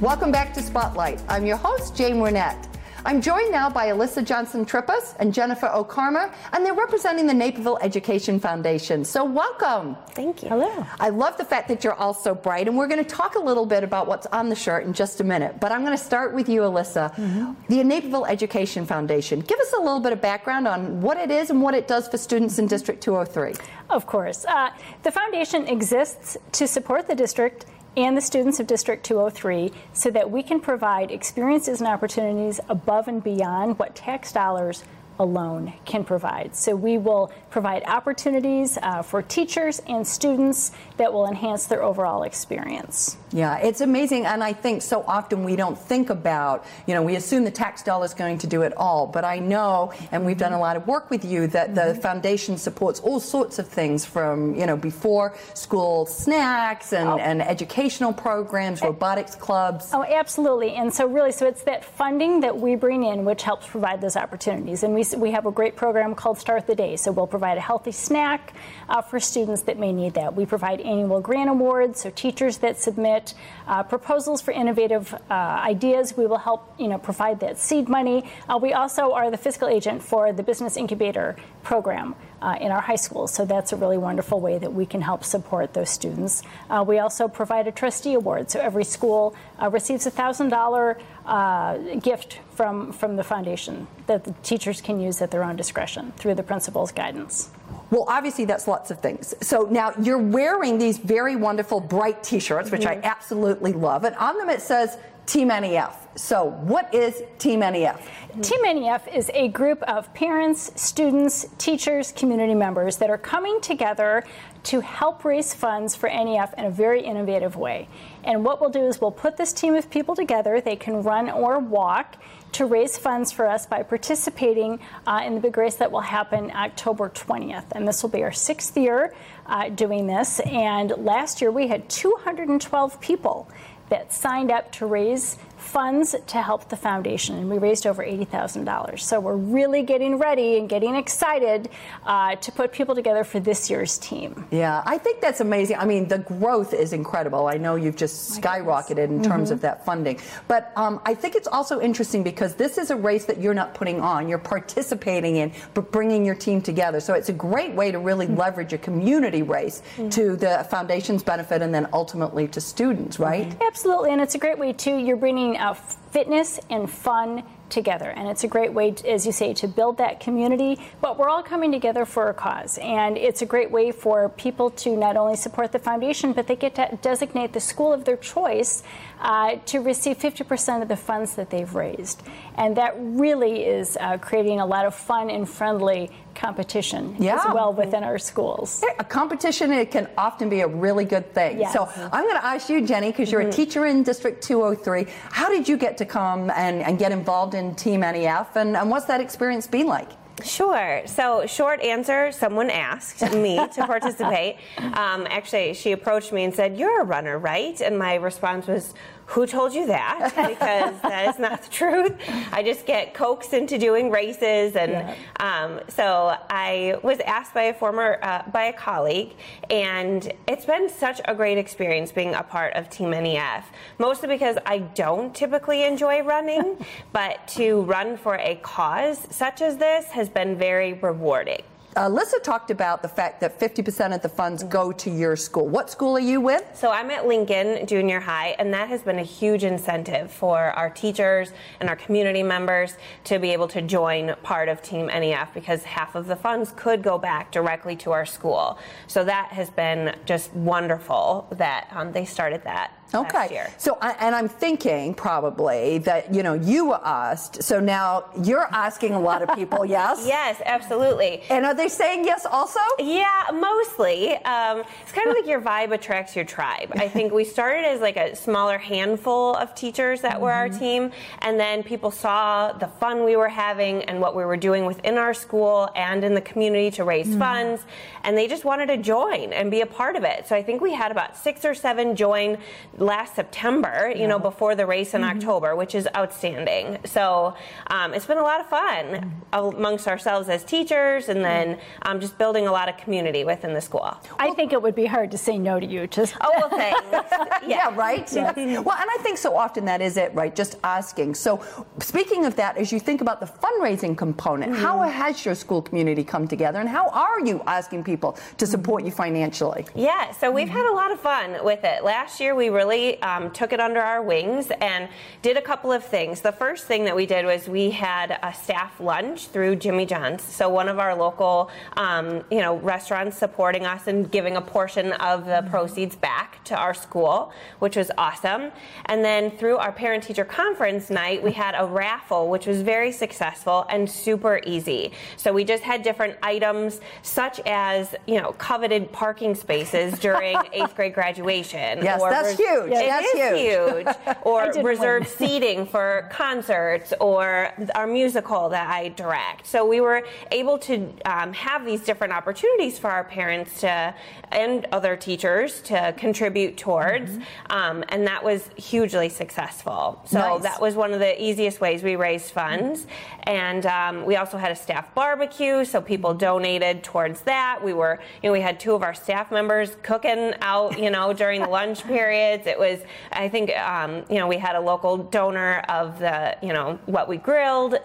Welcome 0.00 0.30
back 0.30 0.52
to 0.52 0.62
Spotlight. 0.62 1.22
I'm 1.26 1.46
your 1.46 1.56
host, 1.56 1.96
Jane 1.96 2.20
Wernette. 2.20 2.68
I'm 3.06 3.22
joined 3.22 3.50
now 3.50 3.70
by 3.70 3.87
Alyssa 3.87 4.22
Johnson 4.22 4.66
Trippas 4.66 5.16
and 5.18 5.32
Jennifer 5.32 5.68
O'Carmer, 5.68 6.30
and 6.52 6.66
they're 6.66 6.74
representing 6.74 7.26
the 7.26 7.32
Naperville 7.32 7.78
Education 7.80 8.38
Foundation. 8.38 9.06
So, 9.06 9.24
welcome. 9.24 9.96
Thank 10.11 10.42
you. 10.42 10.50
Hello. 10.50 10.85
I 11.00 11.09
love 11.09 11.38
the 11.38 11.46
fact 11.46 11.68
that 11.68 11.82
you're 11.82 11.94
all 11.94 12.12
so 12.12 12.35
bright, 12.35 12.68
and 12.68 12.76
we're 12.76 12.88
going 12.88 13.02
to 13.02 13.09
talk 13.09 13.37
a 13.37 13.38
little 13.38 13.64
bit 13.64 13.85
about 13.85 14.06
what's 14.06 14.26
on 14.26 14.50
the 14.50 14.54
shirt 14.54 14.85
in 14.85 14.92
just 14.92 15.20
a 15.22 15.24
minute. 15.24 15.61
But 15.61 15.72
I'm 15.72 15.80
going 15.80 15.96
to 15.96 16.04
start 16.04 16.35
with 16.35 16.46
you, 16.46 16.61
Alyssa. 16.61 17.14
Mm-hmm. 17.14 17.52
The 17.68 17.82
Naperville 17.82 18.26
Education 18.26 18.85
Foundation. 18.85 19.40
Give 19.40 19.59
us 19.61 19.72
a 19.72 19.80
little 19.80 20.00
bit 20.00 20.12
of 20.12 20.20
background 20.20 20.68
on 20.68 21.00
what 21.00 21.16
it 21.16 21.30
is 21.30 21.48
and 21.48 21.62
what 21.62 21.74
it 21.74 21.88
does 21.88 22.09
for 22.09 22.18
students 22.18 22.59
in 22.59 22.66
District 22.66 23.00
203. 23.00 23.54
Of 23.88 24.04
course. 24.04 24.44
Uh, 24.44 24.70
the 25.04 25.11
foundation 25.11 25.66
exists 25.68 26.37
to 26.52 26.66
support 26.68 27.06
the 27.06 27.14
district 27.14 27.64
and 27.96 28.16
the 28.16 28.20
students 28.20 28.61
of 28.61 28.66
District 28.66 29.04
203 29.04 29.72
so 29.92 30.11
that 30.11 30.30
we 30.30 30.42
can 30.42 30.61
provide 30.61 31.11
experiences 31.11 31.80
and 31.80 31.88
opportunities 31.88 32.61
above 32.68 33.09
and 33.09 33.22
beyond 33.24 33.78
what 33.78 33.94
tax 33.94 34.32
dollars 34.32 34.85
alone 35.18 35.72
can 35.85 36.05
provide. 36.05 36.55
So 36.55 36.74
we 36.76 36.98
will 36.98 37.31
provide 37.50 37.83
opportunities 37.85 38.79
uh, 38.83 39.02
for 39.02 39.22
teachers 39.22 39.81
and 39.87 40.07
students 40.07 40.72
that 40.96 41.12
will 41.12 41.26
enhance 41.26 41.66
their 41.66 41.83
overall 41.83 42.22
experience. 42.22 43.16
Yeah, 43.33 43.59
it's 43.59 43.81
amazing. 43.81 44.26
And 44.26 44.42
I 44.42 44.52
think 44.52 44.83
so 44.83 45.05
often 45.07 45.44
we 45.44 45.57
don't 45.57 45.79
think 45.79 46.11
about, 46.11 46.64
you 46.87 46.94
know, 46.94 47.02
we 47.02 47.16
assume 47.16 47.44
the 47.44 47.50
tax 47.50 47.83
dollar 47.83 48.05
is 48.05 48.14
going 48.14 48.38
to 48.38 48.46
do 48.46 48.62
it 48.62 48.72
all. 48.76 49.07
But 49.07 49.24
I 49.24 49.38
know, 49.38 49.92
and 50.12 50.24
we've 50.24 50.38
done 50.38 50.52
a 50.52 50.59
lot 50.59 50.76
of 50.76 50.87
work 50.87 51.11
with 51.11 51.24
you, 51.24 51.46
that 51.48 51.74
the 51.74 51.81
mm-hmm. 51.81 52.00
foundation 52.00 52.57
supports 52.57 53.00
all 53.00 53.20
sorts 53.20 53.59
of 53.59 53.68
things 53.68 54.05
from, 54.05 54.55
you 54.55 54.66
know, 54.66 54.76
before 54.76 55.35
school 55.55 56.07
snacks 56.07 56.92
and, 56.92 57.09
oh. 57.09 57.18
and 57.18 57.42
educational 57.42 58.12
programs, 58.12 58.83
robotics 58.83 59.35
clubs. 59.35 59.90
Oh, 59.92 60.05
absolutely. 60.05 60.74
And 60.74 60.92
so, 60.92 61.07
really, 61.07 61.33
so 61.33 61.46
it's 61.46 61.62
that 61.62 61.85
funding 61.85 62.40
that 62.40 62.57
we 62.57 62.74
bring 62.74 63.02
in 63.02 63.24
which 63.24 63.42
helps 63.42 63.66
provide 63.66 64.00
those 64.00 64.16
opportunities. 64.16 64.83
And 64.83 64.94
we, 64.94 65.02
we 65.14 65.30
have 65.32 65.46
a 65.46 65.50
great 65.50 65.76
program 65.76 66.14
called 66.14 66.38
Start 66.38 66.66
the 66.66 66.74
Day. 66.74 66.96
So, 66.96 67.12
we'll 67.12 67.26
provide 67.26 67.58
a 67.58 67.60
healthy 67.60 67.92
snack 67.92 68.54
uh, 68.88 69.02
for 69.02 69.20
students 69.20 69.62
that 69.62 69.78
may 69.78 69.92
need 69.92 70.14
that. 70.14 70.34
We 70.34 70.46
provide 70.46 70.80
annual 70.80 71.20
grant 71.20 71.50
awards, 71.50 72.00
so 72.00 72.10
teachers 72.10 72.58
that 72.58 72.78
submit 72.78 73.34
uh, 73.66 73.82
proposals 73.82 74.40
for 74.40 74.52
innovative 74.52 75.14
uh, 75.14 75.34
ideas, 75.34 76.16
we 76.16 76.26
will 76.26 76.38
help 76.38 76.74
you 76.78 76.88
know 76.88 76.98
provide 76.98 77.40
that 77.40 77.58
seed 77.58 77.88
money. 77.88 78.30
Uh, 78.48 78.58
we 78.60 78.72
also 78.72 79.12
are 79.12 79.30
the 79.30 79.36
fiscal 79.36 79.68
agent 79.68 80.02
for 80.02 80.32
the 80.32 80.42
Business 80.42 80.76
Incubator 80.76 81.36
program. 81.62 82.14
Uh, 82.42 82.54
in 82.60 82.70
our 82.70 82.82
high 82.82 82.96
schools. 82.96 83.32
So 83.32 83.46
that's 83.46 83.72
a 83.72 83.76
really 83.76 83.96
wonderful 83.96 84.40
way 84.40 84.58
that 84.58 84.70
we 84.70 84.84
can 84.84 85.00
help 85.00 85.24
support 85.24 85.72
those 85.72 85.88
students. 85.88 86.42
Uh, 86.68 86.84
we 86.86 86.98
also 86.98 87.28
provide 87.28 87.66
a 87.66 87.72
trustee 87.72 88.12
award. 88.12 88.50
So 88.50 88.60
every 88.60 88.84
school 88.84 89.34
receives 89.72 90.06
a 90.06 90.10
$1,000 90.10 91.00
uh, 91.26 91.76
gift 91.96 92.40
from, 92.54 92.92
from 92.92 93.16
the 93.16 93.24
foundation 93.24 93.86
that 94.06 94.24
the 94.24 94.32
teachers 94.42 94.80
can 94.80 95.00
use 95.00 95.20
at 95.20 95.30
their 95.30 95.42
own 95.42 95.56
discretion 95.56 96.12
through 96.16 96.34
the 96.34 96.42
principal's 96.42 96.92
guidance. 96.92 97.50
Well, 97.90 98.04
obviously, 98.08 98.44
that's 98.44 98.66
lots 98.66 98.90
of 98.90 99.00
things. 99.00 99.34
So 99.40 99.62
now 99.70 99.92
you're 100.00 100.18
wearing 100.18 100.78
these 100.78 100.98
very 100.98 101.36
wonderful 101.36 101.80
bright 101.80 102.22
t 102.22 102.40
shirts, 102.40 102.70
which 102.70 102.82
mm-hmm. 102.82 103.04
I 103.04 103.08
absolutely 103.08 103.72
love. 103.72 104.04
And 104.04 104.16
on 104.16 104.38
them 104.38 104.48
it 104.48 104.60
says 104.60 104.98
Team 105.26 105.48
NEF. 105.48 106.06
So, 106.14 106.44
what 106.44 106.92
is 106.94 107.22
Team 107.38 107.60
NEF? 107.60 108.08
Team 108.42 108.62
NEF 108.62 109.08
is 109.08 109.30
a 109.34 109.48
group 109.48 109.82
of 109.82 110.12
parents, 110.14 110.70
students, 110.80 111.46
teachers, 111.58 112.12
community 112.12 112.54
members 112.54 112.96
that 112.98 113.10
are 113.10 113.18
coming 113.18 113.60
together 113.60 114.24
to 114.66 114.81
help 114.81 115.24
raise 115.24 115.55
funds 115.55 115.94
for 115.94 116.09
NEF 116.09 116.52
in 116.59 116.64
a 116.64 116.70
very 116.70 117.00
innovative 117.00 117.55
way. 117.55 117.88
And 118.24 118.44
what 118.44 118.61
we'll 118.61 118.70
do 118.70 118.85
is 118.85 119.00
we'll 119.00 119.12
put 119.12 119.37
this 119.37 119.52
team 119.52 119.76
of 119.76 119.88
people 119.90 120.16
together. 120.16 120.61
They 120.61 120.74
can 120.74 121.05
run 121.05 121.31
or 121.31 121.61
walk 121.61 122.16
to 122.52 122.66
raise 122.66 122.96
funds 122.96 123.31
for 123.31 123.46
us 123.46 123.64
by 123.64 123.85
participating 123.85 124.81
uh, 125.07 125.22
in 125.24 125.35
the 125.37 125.40
big 125.40 125.57
race 125.57 125.76
that 125.76 125.92
will 125.92 126.00
happen 126.00 126.50
October 126.50 127.09
20th. 127.09 127.66
And 127.72 127.87
this 127.87 128.02
will 128.02 128.11
be 128.11 128.24
our 128.24 128.33
sixth 128.33 128.76
year 128.76 129.14
uh, 129.46 129.68
doing 129.68 130.09
this. 130.09 130.40
And 130.40 130.90
last 130.98 131.40
year 131.40 131.52
we 131.52 131.68
had 131.68 131.88
212 131.88 133.00
people 133.00 133.48
that 133.88 134.12
signed 134.12 134.50
up 134.50 134.72
to 134.72 134.87
raise 134.87 135.38
funds 135.66 136.14
to 136.29 136.40
help 136.40 136.68
the 136.68 136.76
foundation, 136.76 137.37
and 137.37 137.50
we 137.50 137.59
raised 137.59 137.87
over 137.87 138.05
$80,000. 138.05 139.00
So 139.00 139.20
we're 139.20 139.37
really 139.37 139.83
getting 139.83 140.18
ready 140.18 140.59
and 140.59 140.68
getting 140.68 140.94
excited 140.94 141.68
uh, 142.05 142.37
to 142.37 142.52
put 142.52 142.72
people 142.72 142.94
together 142.94 143.24
for 143.24 143.40
this 143.40 143.68
year's 143.68 143.98
team. 143.98 144.46
Yeah, 144.50 144.83
I 144.87 144.98
think 144.98 145.20
that's 145.20 145.40
amazing. 145.40 145.76
I 145.79 145.85
mean, 145.85 146.09
the 146.09 146.18
growth 146.18 146.72
is 146.72 146.92
incredible. 146.92 147.48
I 147.48 147.57
know 147.57 147.74
you've 147.74 147.96
just 147.96 148.40
skyrocketed 148.40 149.09
in 149.09 149.22
terms 149.22 149.48
mm-hmm. 149.48 149.55
of 149.55 149.61
that 149.62 149.85
funding. 149.85 150.20
But 150.48 150.72
um, 150.76 151.00
I 151.05 151.14
think 151.14 151.35
it's 151.35 151.48
also 151.48 151.81
interesting 151.81 152.22
because 152.22 152.55
this 152.55 152.79
is 152.79 152.90
a 152.90 152.96
race 152.96 153.24
that 153.26 153.40
you're 153.40 153.55
not 153.55 153.74
putting 153.74 154.00
on, 154.00 154.29
you're 154.29 154.38
participating 154.38 155.37
in, 155.37 155.52
but 155.74 155.90
bringing 155.90 156.24
your 156.24 156.35
team 156.35 156.62
together. 156.62 157.00
So 157.00 157.14
it's 157.14 157.29
a 157.29 157.33
great 157.33 157.74
way 157.74 157.90
to 157.90 157.98
really 157.98 158.26
mm-hmm. 158.26 158.37
leverage 158.37 158.72
a 158.72 158.79
community 158.79 159.42
race 159.42 159.83
mm-hmm. 159.96 160.09
to 160.11 160.37
the 160.37 160.66
foundation's 160.70 161.22
benefit 161.22 161.62
and 161.62 161.74
then 161.74 161.88
ultimately 161.92 162.46
to 162.48 162.61
students, 162.61 163.18
right? 163.18 163.55
Absolutely, 163.66 164.12
and 164.12 164.20
it's 164.20 164.35
a 164.35 164.38
great 164.38 164.59
way 164.59 164.72
too. 164.72 164.96
You're 164.96 165.16
bringing 165.16 165.55
uh, 165.56 165.74
fitness 166.10 166.58
and 166.70 166.90
fun 166.90 167.42
together. 167.68 168.08
And 168.08 168.28
it's 168.28 168.44
a 168.44 168.48
great 168.48 168.72
way, 168.72 168.92
to, 168.92 169.10
as 169.10 169.26
you 169.26 169.32
say, 169.32 169.54
to 169.54 169.68
build 169.68 169.98
that 169.98 170.20
community. 170.20 170.78
But 171.00 171.18
we're 171.18 171.28
all 171.28 171.42
coming 171.42 171.72
together 171.72 172.04
for 172.04 172.28
a 172.28 172.34
cause. 172.34 172.78
And 172.78 173.16
it's 173.16 173.42
a 173.42 173.46
great 173.46 173.70
way 173.70 173.92
for 173.92 174.28
people 174.28 174.70
to 174.70 174.96
not 174.96 175.16
only 175.16 175.36
support 175.36 175.72
the 175.72 175.78
foundation, 175.78 176.32
but 176.32 176.46
they 176.46 176.56
get 176.56 176.76
to 176.76 176.98
designate 177.02 177.52
the 177.52 177.60
school 177.60 177.92
of 177.92 178.04
their 178.04 178.16
choice 178.16 178.82
uh, 179.20 179.56
to 179.66 179.80
receive 179.80 180.18
50% 180.18 180.82
of 180.82 180.88
the 180.88 180.96
funds 180.96 181.34
that 181.34 181.50
they've 181.50 181.74
raised. 181.74 182.22
And 182.56 182.76
that 182.76 182.94
really 182.98 183.64
is 183.64 183.96
uh, 184.00 184.18
creating 184.18 184.60
a 184.60 184.66
lot 184.66 184.86
of 184.86 184.94
fun 184.94 185.30
and 185.30 185.48
friendly 185.48 186.10
competition 186.34 187.16
yeah. 187.18 187.36
as 187.36 187.54
well 187.54 187.72
within 187.72 188.04
our 188.04 188.18
schools. 188.18 188.84
A 188.98 189.04
competition 189.04 189.72
it 189.72 189.90
can 189.90 190.08
often 190.18 190.48
be 190.50 190.60
a 190.60 190.68
really 190.68 191.04
good 191.04 191.32
thing. 191.32 191.58
Yes. 191.58 191.72
So 191.72 191.88
I'm 191.96 192.24
going 192.24 192.36
to 192.36 192.44
ask 192.44 192.68
you, 192.68 192.86
Jenny, 192.86 193.10
because 193.10 193.32
you're 193.32 193.40
mm-hmm. 193.40 193.50
a 193.50 193.52
teacher 193.52 193.86
in 193.86 194.02
District 194.02 194.42
203. 194.42 195.06
How 195.30 195.48
did 195.48 195.68
you 195.68 195.78
get 195.78 195.95
to 195.98 196.04
come 196.04 196.50
and, 196.50 196.82
and 196.82 196.98
get 196.98 197.12
involved 197.12 197.54
in 197.54 197.74
Team 197.74 198.00
NEF, 198.00 198.56
and, 198.56 198.76
and 198.76 198.90
what's 198.90 199.06
that 199.06 199.20
experience 199.20 199.66
been 199.66 199.87
like? 199.87 200.11
Sure. 200.44 201.02
So, 201.06 201.46
short 201.46 201.80
answer 201.80 202.30
someone 202.30 202.68
asked 202.68 203.22
me 203.32 203.56
to 203.74 203.87
participate. 203.87 204.56
Um, 204.78 205.26
actually, 205.30 205.72
she 205.74 205.92
approached 205.92 206.32
me 206.32 206.44
and 206.44 206.54
said, 206.54 206.76
You're 206.78 207.00
a 207.00 207.04
runner, 207.04 207.38
right? 207.38 207.80
And 207.80 207.98
my 207.98 208.16
response 208.16 208.66
was, 208.66 208.92
who 209.26 209.46
told 209.46 209.74
you 209.74 209.86
that? 209.86 210.32
Because 210.56 211.00
that 211.02 211.28
is 211.28 211.38
not 211.38 211.62
the 211.62 211.70
truth. 211.70 212.14
I 212.52 212.62
just 212.62 212.86
get 212.86 213.14
coaxed 213.14 213.52
into 213.52 213.78
doing 213.78 214.10
races, 214.10 214.76
and 214.76 214.92
yeah. 214.92 215.14
um, 215.40 215.80
so 215.88 216.36
I 216.48 216.98
was 217.02 217.18
asked 217.20 217.52
by 217.52 217.64
a 217.64 217.74
former 217.74 218.18
uh, 218.22 218.42
by 218.50 218.64
a 218.64 218.72
colleague, 218.72 219.34
and 219.68 220.32
it's 220.46 220.64
been 220.64 220.88
such 220.88 221.20
a 221.24 221.34
great 221.34 221.58
experience 221.58 222.12
being 222.12 222.34
a 222.34 222.42
part 222.42 222.74
of 222.74 222.88
Team 222.88 223.10
NEF. 223.10 223.66
Mostly 223.98 224.28
because 224.28 224.56
I 224.64 224.78
don't 224.78 225.34
typically 225.34 225.84
enjoy 225.84 226.22
running, 226.22 226.84
but 227.12 227.46
to 227.48 227.82
run 227.82 228.16
for 228.16 228.36
a 228.36 228.56
cause 228.62 229.26
such 229.30 229.60
as 229.60 229.76
this 229.76 230.06
has 230.06 230.28
been 230.28 230.56
very 230.56 230.92
rewarding. 230.94 231.62
Alyssa 231.96 232.42
talked 232.42 232.70
about 232.70 233.00
the 233.00 233.09
fact 233.09 233.40
that 233.40 233.59
50% 233.59 234.14
of 234.14 234.20
the 234.20 234.28
funds 234.28 234.62
go 234.62 234.92
to 234.92 235.11
your 235.11 235.35
school. 235.35 235.66
What 235.66 235.88
school 235.88 236.14
are 236.18 236.20
you 236.20 236.42
with? 236.42 236.62
So 236.74 236.90
I'm 236.90 237.11
at 237.11 237.26
Lincoln 237.26 237.87
Junior 237.87 238.20
High, 238.20 238.54
and 238.59 238.70
that 238.74 238.90
has 238.90 239.00
been 239.02 239.18
a 239.18 239.22
huge 239.22 239.64
incentive 239.64 240.30
for 240.30 240.59
our 240.59 240.90
teachers 240.90 241.52
and 241.80 241.88
our 241.88 241.96
community 241.96 242.42
members 242.42 242.98
to 243.24 243.38
be 243.38 243.50
able 243.50 243.66
to 243.68 243.80
join 243.80 244.37
part 244.42 244.68
of 244.68 244.82
Team 244.82 245.06
NEF 245.06 245.54
because 245.54 245.85
half 245.85 246.14
of 246.14 246.26
the 246.26 246.37
funds 246.37 246.70
could 246.76 247.02
go 247.02 247.16
back 247.16 247.50
directly 247.50 247.96
to 247.96 248.12
our 248.12 248.26
school. 248.26 248.78
So 249.06 249.24
that 249.24 249.52
has 249.52 249.70
been 249.70 250.16
just 250.26 250.52
wonderful 250.52 251.48
that 251.52 251.88
um, 251.92 252.12
they 252.12 252.26
started 252.26 252.62
that. 252.64 252.92
Okay. 253.16 253.68
So, 253.79 253.98
I, 254.00 254.12
and 254.20 254.35
I'm 254.35 254.48
thinking 254.48 255.14
probably 255.14 255.98
that, 255.98 256.35
you 256.35 256.42
know, 256.42 256.55
you 256.55 256.87
were 256.87 257.00
asked. 257.05 257.62
So 257.62 257.81
now 257.81 258.24
you're 258.42 258.68
asking 258.72 259.14
a 259.14 259.20
lot 259.20 259.42
of 259.42 259.55
people, 259.55 259.85
yes? 259.98 260.24
Yes, 260.26 260.61
absolutely. 260.64 261.42
And 261.50 261.64
are 261.64 261.74
they 261.74 261.88
saying 261.88 262.24
yes 262.24 262.46
also? 262.46 262.81
Yeah, 262.98 263.42
mostly. 263.52 264.37
Um, 264.37 264.83
it's 265.02 265.12
kind 265.12 265.29
of 265.29 265.35
like 265.35 265.46
your 265.46 265.61
vibe 265.61 265.92
attracts 265.92 266.37
your 266.37 266.44
tribe. 266.44 266.92
I 266.96 267.09
think 267.09 267.33
we 267.33 267.44
started 267.44 267.85
as 267.87 268.00
like 268.00 268.16
a 268.16 268.35
smaller 268.37 268.79
handful 268.79 269.55
of 269.57 269.74
teachers 269.74 270.20
that 270.22 270.40
were 270.40 270.52
our 270.52 270.68
team, 270.68 271.11
and 271.40 271.59
then 271.59 271.83
people 271.83 272.11
saw 272.11 272.72
the 272.72 272.88
fun 272.88 273.24
we 273.24 273.37
were 273.37 273.48
having 273.48 274.02
and 274.05 274.20
what 274.20 274.35
we 274.35 274.44
were 274.44 274.57
doing 274.57 274.85
within 274.85 275.18
our 275.18 275.35
school 275.35 275.88
and 275.94 276.24
in 276.24 276.35
the 276.35 276.40
community 276.40 276.90
to 276.92 277.05
raise 277.05 277.35
funds, 277.37 277.83
and 278.24 278.37
they 278.37 278.46
just 278.48 278.64
wanted 278.64 278.87
to 278.87 278.96
join 278.96 279.52
and 279.52 279.70
be 279.70 279.81
a 279.81 279.87
part 279.87 280.16
of 280.16 280.24
it. 280.24 280.46
So 280.46 280.57
I 280.57 280.62
think 280.62 280.81
we 280.81 280.92
had 280.92 281.11
about 281.11 281.37
six 281.37 281.64
or 281.64 281.74
seven 281.74 282.16
join 282.16 282.59
last 283.06 283.34
September, 283.34 284.12
you 284.14 284.26
know, 284.26 284.38
before 284.38 284.74
the 284.74 284.84
race 284.84 285.14
in 285.14 285.22
mm-hmm. 285.22 285.38
October, 285.38 285.74
which 285.76 285.94
is 285.94 286.08
outstanding. 286.14 286.98
So 287.04 287.54
um, 287.88 288.12
it's 288.12 288.26
been 288.26 288.38
a 288.38 288.42
lot 288.42 288.60
of 288.60 288.68
fun 288.68 289.04
mm-hmm. 289.06 289.76
amongst 289.76 290.08
ourselves 290.08 290.48
as 290.48 290.64
teachers, 290.64 291.28
and 291.28 291.44
then 291.44 291.76
mm-hmm. 291.76 292.08
um, 292.08 292.20
just 292.20 292.36
building 292.38 292.66
a 292.66 292.72
lot 292.72 292.88
of 292.88 292.96
community 292.96 293.44
within 293.44 293.72
the 293.72 293.80
school. 293.80 294.16
I 294.38 294.52
think 294.52 294.72
it 294.72 294.82
would 294.82 294.94
be 294.94 295.06
hard 295.06 295.30
to 295.30 295.38
say 295.38 295.58
no 295.58 295.80
to 295.80 295.86
you. 295.86 296.06
Just 296.06 296.34
Oh 296.40 296.52
well, 296.56 296.70
thanks. 296.70 297.00
Yeah, 297.66 297.94
right? 297.96 298.30
Well, 298.36 298.96
and 299.00 299.10
I 299.10 299.18
think 299.22 299.38
so 299.38 299.56
often 299.56 299.84
that 299.86 300.00
is 300.00 300.16
it, 300.16 300.34
right? 300.34 300.54
Just 300.54 300.76
asking. 300.84 301.34
So, 301.34 301.62
speaking 302.00 302.44
of 302.44 302.56
that, 302.56 302.76
as 302.76 302.92
you 302.92 303.00
think 303.00 303.20
about 303.20 303.40
the 303.40 303.46
fundraising 303.46 304.16
component, 304.16 304.74
how 304.76 305.00
has 305.02 305.44
your 305.44 305.54
school 305.54 305.82
community 305.82 306.24
come 306.24 306.46
together 306.46 306.80
and 306.80 306.88
how 306.88 307.08
are 307.10 307.40
you 307.40 307.62
asking 307.66 308.04
people 308.04 308.38
to 308.58 308.66
support 308.66 309.04
you 309.04 309.10
financially? 309.10 309.86
Yeah, 309.94 310.32
so 310.32 310.50
we've 310.50 310.68
had 310.68 310.86
a 310.86 310.92
lot 310.92 311.10
of 311.12 311.20
fun 311.20 311.64
with 311.64 311.84
it. 311.84 312.04
Last 312.04 312.40
year, 312.40 312.54
we 312.54 312.70
really 312.87 313.20
um, 313.22 313.51
took 313.51 313.72
it 313.72 313.81
under 313.81 314.01
our 314.01 314.22
wings 314.22 314.70
and 314.81 315.09
did 315.42 315.57
a 315.57 315.62
couple 315.62 315.90
of 315.90 316.05
things. 316.05 316.40
The 316.40 316.53
first 316.53 316.87
thing 316.87 317.05
that 317.05 317.16
we 317.16 317.27
did 317.27 317.44
was 317.44 317.68
we 317.68 317.90
had 317.90 318.38
a 318.42 318.53
staff 318.55 319.01
lunch 319.01 319.49
through 319.49 319.77
Jimmy 319.77 320.07
John's. 320.07 320.42
So 320.42 320.68
one 320.68 320.88
of 320.88 320.99
our 320.99 321.14
local, 321.14 321.70
um, 321.96 322.44
you 322.51 322.61
know, 322.61 322.77
restaurants 322.79 323.37
supporting 323.37 323.87
us 323.87 324.07
and 324.07 324.31
giving 324.31 324.57
a 324.57 324.61
portion 324.61 325.12
of 325.14 325.46
the 325.46 325.66
proceeds 325.68 326.14
back 326.16 326.62
to 326.64 326.77
our 326.77 326.94
school, 326.94 327.53
which 327.81 327.96
was 327.96 328.11
awesome. 328.16 328.70
And 329.07 329.25
then 329.25 329.51
through 329.51 329.79
our 329.79 329.92
parent-teacher 329.92 330.44
conference 330.44 331.11
night, 331.11 331.42
we 331.42 331.53
had 331.53 331.75
a 331.77 331.87
raffle, 331.87 332.49
which 332.49 332.66
was 332.66 332.83
very 332.83 333.12
successful 333.12 333.87
and 333.90 334.09
super 334.09 334.61
easy. 334.64 335.12
So 335.37 335.53
we 335.53 335.64
just 335.64 335.83
had 335.83 336.03
different 336.03 336.37
items, 336.42 337.01
such 337.22 337.61
as 337.66 338.14
you 338.27 338.40
know, 338.40 338.53
coveted 338.53 339.12
parking 339.12 339.55
spaces 339.55 340.18
during 340.18 340.57
eighth 340.72 340.94
grade 340.94 341.14
graduation. 341.14 342.03
Yes, 342.03 342.20
that's 342.22 342.57
huge. 342.57 342.75
It 342.84 342.90
That's 342.90 343.26
is 343.26 343.32
huge. 343.32 344.06
huge. 344.06 344.36
Or 344.42 344.70
reserved 344.82 345.28
seating 345.38 345.86
for 345.86 346.28
concerts 346.30 347.12
or 347.20 347.72
our 347.94 348.06
musical 348.06 348.68
that 348.68 348.88
I 348.88 349.08
direct. 349.08 349.66
So 349.66 349.84
we 349.84 350.00
were 350.00 350.24
able 350.52 350.78
to 350.78 351.12
um, 351.24 351.52
have 351.52 351.84
these 351.84 352.02
different 352.02 352.32
opportunities 352.32 352.98
for 352.98 353.10
our 353.10 353.24
parents 353.24 353.80
to 353.80 354.14
and 354.52 354.86
other 354.92 355.16
teachers 355.16 355.80
to 355.82 356.14
contribute 356.16 356.76
towards, 356.76 357.32
um, 357.70 358.04
and 358.10 358.26
that 358.26 358.44
was 358.44 358.70
hugely 358.76 359.28
successful. 359.28 360.20
So 360.24 360.38
Nice. 360.38 360.62
that 360.62 360.80
was 360.80 360.94
one 360.94 361.12
of 361.12 361.18
the 361.18 361.42
easiest 361.42 361.80
ways 361.80 362.02
we 362.02 362.14
raised 362.16 362.52
funds, 362.52 363.06
and 363.42 363.84
um, 363.86 364.24
we 364.24 364.36
also 364.36 364.56
had 364.56 364.70
a 364.70 364.76
staff 364.76 365.12
barbecue, 365.14 365.84
so 365.84 366.00
people 366.00 366.32
donated 366.34 367.02
towards 367.02 367.40
that. 367.42 367.80
We 367.82 367.92
were, 367.92 368.20
you 368.42 368.48
know, 368.48 368.52
we 368.52 368.60
had 368.60 368.78
two 368.78 368.94
of 368.94 369.02
our 369.02 369.14
staff 369.14 369.50
members 369.50 369.96
cooking 370.02 370.54
out, 370.60 370.98
you 370.98 371.10
know, 371.10 371.32
during 371.32 371.60
the 371.60 371.68
lunch 371.80 372.04
periods. 372.04 372.65
It 372.66 372.79
was, 372.79 373.00
I 373.33 373.48
think, 373.48 373.70
um, 373.76 374.24
you 374.29 374.37
know, 374.37 374.46
we 374.46 374.57
had 374.59 374.76
a 374.76 374.81
local 374.81 375.16
donor 375.16 375.81
of 375.88 376.18
the, 376.18 376.57
you 376.62 376.72
know, 376.72 376.98
what 377.07 377.29
we 377.29 377.37
grilled. 377.37 377.98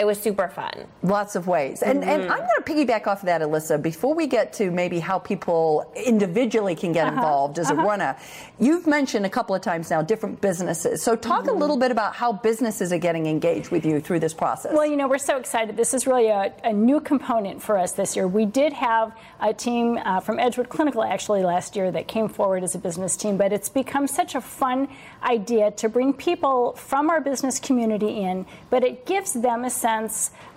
It 0.00 0.06
was 0.06 0.18
super 0.18 0.48
fun. 0.48 0.86
Lots 1.02 1.36
of 1.36 1.46
ways. 1.46 1.82
And, 1.82 2.02
and 2.02 2.22
mm-hmm. 2.22 2.32
I'm 2.32 2.38
going 2.38 2.48
to 2.56 2.62
piggyback 2.62 3.06
off 3.06 3.20
of 3.20 3.26
that, 3.26 3.42
Alyssa, 3.42 3.82
before 3.82 4.14
we 4.14 4.26
get 4.26 4.50
to 4.54 4.70
maybe 4.70 4.98
how 4.98 5.18
people 5.18 5.92
individually 5.94 6.74
can 6.74 6.92
get 6.92 7.06
uh-huh. 7.06 7.16
involved 7.16 7.58
as 7.58 7.68
a 7.68 7.74
uh-huh. 7.74 7.82
runner. 7.82 8.16
You've 8.58 8.86
mentioned 8.86 9.26
a 9.26 9.28
couple 9.28 9.54
of 9.54 9.60
times 9.60 9.90
now 9.90 10.00
different 10.00 10.40
businesses. 10.40 11.02
So 11.02 11.16
talk 11.16 11.44
a 11.44 11.48
mm-hmm. 11.48 11.60
little 11.60 11.76
bit 11.76 11.90
about 11.90 12.14
how 12.14 12.32
businesses 12.32 12.94
are 12.94 12.98
getting 12.98 13.26
engaged 13.26 13.68
with 13.68 13.84
you 13.84 14.00
through 14.00 14.20
this 14.20 14.32
process. 14.32 14.72
Well, 14.72 14.86
you 14.86 14.96
know, 14.96 15.06
we're 15.06 15.18
so 15.18 15.36
excited. 15.36 15.76
This 15.76 15.92
is 15.92 16.06
really 16.06 16.28
a, 16.28 16.50
a 16.64 16.72
new 16.72 17.00
component 17.02 17.62
for 17.62 17.76
us 17.76 17.92
this 17.92 18.16
year. 18.16 18.26
We 18.26 18.46
did 18.46 18.72
have 18.72 19.14
a 19.38 19.52
team 19.52 19.98
uh, 19.98 20.20
from 20.20 20.38
Edgewood 20.38 20.70
Clinical 20.70 21.04
actually 21.04 21.42
last 21.42 21.76
year 21.76 21.90
that 21.90 22.08
came 22.08 22.30
forward 22.30 22.64
as 22.64 22.74
a 22.74 22.78
business 22.78 23.18
team, 23.18 23.36
but 23.36 23.52
it's 23.52 23.68
become 23.68 24.06
such 24.06 24.34
a 24.34 24.40
fun 24.40 24.88
idea 25.22 25.72
to 25.72 25.90
bring 25.90 26.14
people 26.14 26.72
from 26.72 27.10
our 27.10 27.20
business 27.20 27.60
community 27.60 28.22
in, 28.22 28.46
but 28.70 28.82
it 28.82 29.04
gives 29.04 29.34
them 29.34 29.64
a 29.64 29.68
sense 29.68 29.89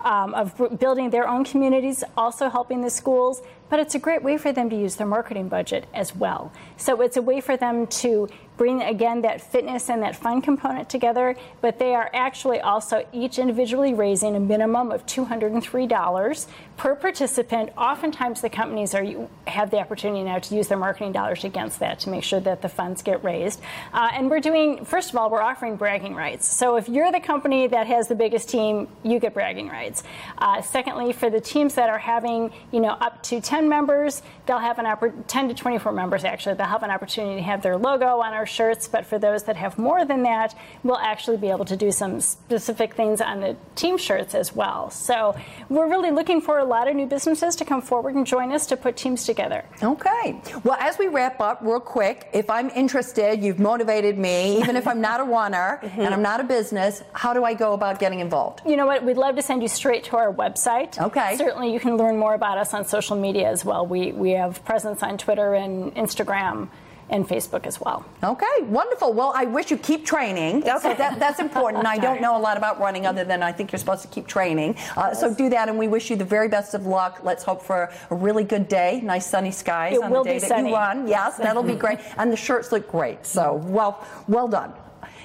um, 0.04 0.34
of 0.34 0.78
building 0.78 1.10
their 1.10 1.28
own 1.28 1.44
communities, 1.44 2.04
also 2.16 2.48
helping 2.48 2.82
the 2.82 2.90
schools. 2.90 3.42
But 3.70 3.78
it's 3.80 3.94
a 3.94 3.98
great 3.98 4.22
way 4.22 4.36
for 4.38 4.52
them 4.52 4.70
to 4.70 4.76
use 4.76 4.96
their 4.96 5.06
marketing 5.06 5.48
budget 5.48 5.86
as 5.92 6.14
well. 6.14 6.52
So 6.76 7.00
it's 7.00 7.16
a 7.16 7.22
way 7.22 7.40
for 7.40 7.56
them 7.56 7.86
to 8.02 8.28
bring 8.56 8.82
again 8.82 9.22
that 9.22 9.40
fitness 9.40 9.88
and 9.90 10.02
that 10.02 10.16
fun 10.16 10.40
component 10.40 10.88
together, 10.88 11.36
but 11.60 11.78
they 11.78 11.94
are 11.94 12.10
actually 12.12 12.60
also 12.60 13.06
each 13.12 13.38
individually 13.38 13.94
raising 13.94 14.36
a 14.36 14.40
minimum 14.40 14.92
of 14.92 15.04
$203 15.06 16.46
per 16.76 16.94
participant. 16.94 17.70
Oftentimes 17.76 18.40
the 18.40 18.50
companies 18.50 18.94
are 18.94 19.04
have 19.46 19.70
the 19.70 19.78
opportunity 19.78 20.24
now 20.24 20.38
to 20.38 20.54
use 20.54 20.68
their 20.68 20.78
marketing 20.78 21.12
dollars 21.12 21.44
against 21.44 21.78
that 21.80 22.00
to 22.00 22.10
make 22.10 22.24
sure 22.24 22.40
that 22.40 22.62
the 22.62 22.68
funds 22.68 23.02
get 23.02 23.22
raised. 23.22 23.60
Uh, 23.92 24.10
and 24.12 24.30
we're 24.30 24.40
doing 24.40 24.84
first 24.84 25.10
of 25.10 25.16
all, 25.16 25.30
we're 25.30 25.40
offering 25.40 25.76
bragging 25.76 26.14
rights. 26.14 26.46
So 26.46 26.76
if 26.76 26.88
you're 26.88 27.12
the 27.12 27.20
company 27.20 27.66
that 27.68 27.86
has 27.86 28.08
the 28.08 28.14
biggest 28.14 28.48
team, 28.48 28.88
you 29.02 29.18
get 29.18 29.34
bragging 29.34 29.68
rights. 29.68 30.02
Uh, 30.38 30.62
secondly, 30.62 31.12
for 31.12 31.30
the 31.30 31.40
teams 31.40 31.74
that 31.74 31.88
are 31.88 31.98
having, 31.98 32.52
you 32.72 32.80
know, 32.80 32.90
up 32.92 33.22
to 33.24 33.40
10 33.40 33.68
members, 33.68 34.22
they'll 34.46 34.58
have 34.58 34.78
an 34.78 34.86
oppor- 34.86 35.14
10 35.28 35.48
to 35.48 35.54
24 35.54 35.92
members 35.92 36.24
actually, 36.24 36.54
they'll 36.54 36.66
have 36.66 36.82
an 36.82 36.90
opportunity 36.90 37.36
to 37.36 37.42
have 37.42 37.62
their 37.62 37.76
logo 37.76 38.20
on 38.20 38.32
our 38.32 38.43
shirts. 38.46 38.88
But 38.88 39.06
for 39.06 39.18
those 39.18 39.44
that 39.44 39.56
have 39.56 39.78
more 39.78 40.04
than 40.04 40.22
that, 40.22 40.54
we'll 40.82 40.98
actually 40.98 41.36
be 41.36 41.50
able 41.50 41.64
to 41.66 41.76
do 41.76 41.90
some 41.90 42.20
specific 42.20 42.94
things 42.94 43.20
on 43.20 43.40
the 43.40 43.56
team 43.74 43.98
shirts 43.98 44.34
as 44.34 44.54
well. 44.54 44.90
So 44.90 45.36
we're 45.68 45.88
really 45.88 46.10
looking 46.10 46.40
for 46.40 46.58
a 46.58 46.64
lot 46.64 46.88
of 46.88 46.96
new 46.96 47.06
businesses 47.06 47.56
to 47.56 47.64
come 47.64 47.82
forward 47.82 48.14
and 48.14 48.26
join 48.26 48.52
us 48.52 48.66
to 48.66 48.76
put 48.76 48.96
teams 48.96 49.24
together. 49.24 49.64
Okay. 49.82 50.40
Well, 50.62 50.76
as 50.80 50.98
we 50.98 51.08
wrap 51.08 51.40
up, 51.40 51.60
real 51.62 51.80
quick, 51.80 52.28
if 52.32 52.50
I'm 52.50 52.70
interested, 52.70 53.42
you've 53.42 53.58
motivated 53.58 54.18
me, 54.18 54.58
even 54.58 54.76
if 54.76 54.86
I'm 54.86 55.00
not 55.00 55.20
a 55.20 55.24
runner 55.24 55.80
mm-hmm. 55.82 56.00
and 56.00 56.14
I'm 56.14 56.22
not 56.22 56.40
a 56.40 56.44
business, 56.44 57.02
how 57.12 57.32
do 57.32 57.44
I 57.44 57.54
go 57.54 57.72
about 57.72 57.98
getting 57.98 58.20
involved? 58.20 58.60
You 58.66 58.76
know 58.76 58.86
what? 58.86 59.04
We'd 59.04 59.16
love 59.16 59.36
to 59.36 59.42
send 59.42 59.62
you 59.62 59.68
straight 59.68 60.04
to 60.04 60.16
our 60.16 60.32
website. 60.32 61.00
Okay. 61.00 61.36
Certainly, 61.36 61.72
you 61.72 61.80
can 61.80 61.96
learn 61.96 62.18
more 62.18 62.34
about 62.34 62.58
us 62.58 62.74
on 62.74 62.84
social 62.84 63.16
media 63.16 63.48
as 63.48 63.64
well. 63.64 63.86
We 63.86 64.12
we 64.12 64.30
have 64.30 64.64
presence 64.64 65.02
on 65.02 65.18
Twitter 65.18 65.54
and 65.54 65.94
Instagram 65.94 66.68
and 67.10 67.26
Facebook 67.28 67.66
as 67.66 67.80
well. 67.80 68.04
Okay, 68.22 68.46
wonderful. 68.62 69.12
Well, 69.12 69.32
I 69.34 69.44
wish 69.44 69.70
you 69.70 69.76
keep 69.76 70.04
training. 70.06 70.62
So 70.62 70.94
that, 70.94 71.18
that's 71.18 71.38
important. 71.40 71.86
I 71.86 71.98
don't 71.98 72.20
know 72.20 72.36
a 72.36 72.40
lot 72.40 72.56
about 72.56 72.80
running 72.80 73.06
other 73.06 73.24
than 73.24 73.42
I 73.42 73.52
think 73.52 73.72
you're 73.72 73.78
supposed 73.78 74.02
to 74.02 74.08
keep 74.08 74.26
training. 74.26 74.76
Uh, 74.96 75.14
so 75.14 75.32
do 75.34 75.48
that, 75.50 75.68
and 75.68 75.78
we 75.78 75.88
wish 75.88 76.10
you 76.10 76.16
the 76.16 76.24
very 76.24 76.48
best 76.48 76.74
of 76.74 76.86
luck. 76.86 77.20
Let's 77.22 77.44
hope 77.44 77.62
for 77.62 77.90
a 78.10 78.14
really 78.14 78.44
good 78.44 78.68
day, 78.68 79.00
nice 79.02 79.26
sunny 79.26 79.50
skies 79.50 79.96
It 79.96 80.02
on 80.02 80.10
will 80.10 80.24
the 80.24 80.30
day 80.30 80.36
be 80.36 80.40
that 80.40 80.48
sunny. 80.48 80.70
you 80.70 80.74
run. 80.76 81.06
Yes, 81.08 81.36
that'll 81.36 81.62
be 81.62 81.74
great. 81.74 81.98
And 82.16 82.32
the 82.32 82.36
shirts 82.36 82.72
look 82.72 82.88
great. 82.90 83.24
So 83.26 83.54
well, 83.66 84.06
well 84.28 84.48
done. 84.48 84.72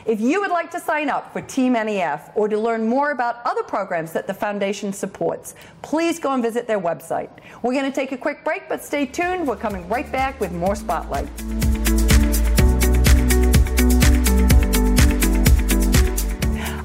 If 0.06 0.22
you 0.22 0.40
would 0.40 0.52
like 0.52 0.72
to 0.72 0.80
sign 0.80 1.10
up 1.10 1.34
for 1.34 1.42
Team 1.42 1.74
NEF 1.74 2.32
or 2.36 2.48
to 2.48 2.58
learn 2.58 2.88
more 2.88 3.12
about 3.12 3.42
other 3.46 3.64
programs 3.64 4.14
that 4.14 4.28
the 4.28 4.34
foundation 4.34 4.94
supports, 4.94 5.56
please 5.82 6.20
go 6.20 6.34
and 6.34 6.42
visit 6.42 6.68
their 6.68 6.80
website. 6.80 7.30
We're 7.62 7.74
going 7.74 7.86
to 7.86 7.96
take 7.96 8.12
a 8.14 8.18
quick 8.18 8.46
break, 8.46 8.70
but 8.70 8.82
stay 8.84 9.06
tuned. 9.06 9.48
We're 9.48 9.58
coming 9.58 9.88
right 9.90 10.10
back 10.12 10.40
with 10.40 10.52
more 10.54 10.76
Spotlight. 10.76 11.28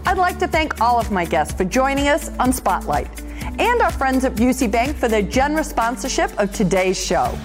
I'd 0.07 0.18
like 0.18 0.38
to 0.40 0.48
thank 0.48 0.81
all 0.81 0.98
of 0.98 1.11
my 1.11 1.24
guests 1.24 1.55
for 1.55 1.64
joining 1.64 2.09
us 2.09 2.31
on 2.38 2.53
Spotlight 2.53 3.09
and 3.61 3.81
our 3.81 3.92
friends 3.92 4.24
at 4.24 4.35
Busey 4.35 4.70
Bank 4.70 4.96
for 4.96 5.09
their 5.09 5.22
generous 5.22 5.70
sponsorship 5.70 6.37
of 6.38 6.53
today's 6.53 7.03
show. 7.03 7.37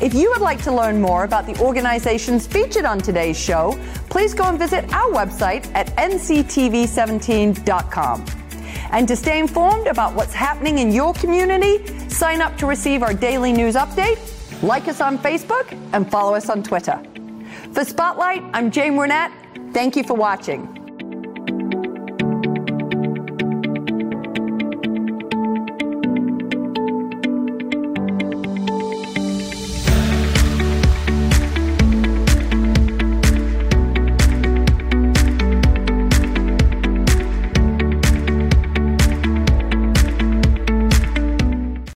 If 0.00 0.12
you 0.12 0.30
would 0.30 0.40
like 0.40 0.62
to 0.64 0.72
learn 0.72 1.00
more 1.00 1.24
about 1.24 1.46
the 1.46 1.58
organizations 1.60 2.46
featured 2.46 2.84
on 2.84 2.98
today's 2.98 3.38
show, 3.38 3.78
please 4.10 4.34
go 4.34 4.44
and 4.44 4.58
visit 4.58 4.92
our 4.92 5.10
website 5.12 5.70
at 5.74 5.86
nctv17.com. 5.96 8.24
And 8.90 9.08
to 9.08 9.16
stay 9.16 9.38
informed 9.38 9.86
about 9.86 10.14
what's 10.14 10.34
happening 10.34 10.78
in 10.78 10.92
your 10.92 11.14
community, 11.14 11.86
sign 12.08 12.40
up 12.40 12.56
to 12.58 12.66
receive 12.66 13.02
our 13.02 13.14
daily 13.14 13.52
news 13.52 13.76
update, 13.76 14.18
like 14.62 14.88
us 14.88 15.00
on 15.00 15.18
Facebook, 15.18 15.78
and 15.92 16.10
follow 16.10 16.34
us 16.34 16.48
on 16.48 16.62
Twitter. 16.62 17.00
For 17.72 17.84
Spotlight, 17.84 18.42
I'm 18.52 18.70
Jane 18.70 18.96
Burnett. 18.96 19.32
Thank 19.72 19.96
you 19.96 20.02
for 20.02 20.14
watching. 20.14 20.83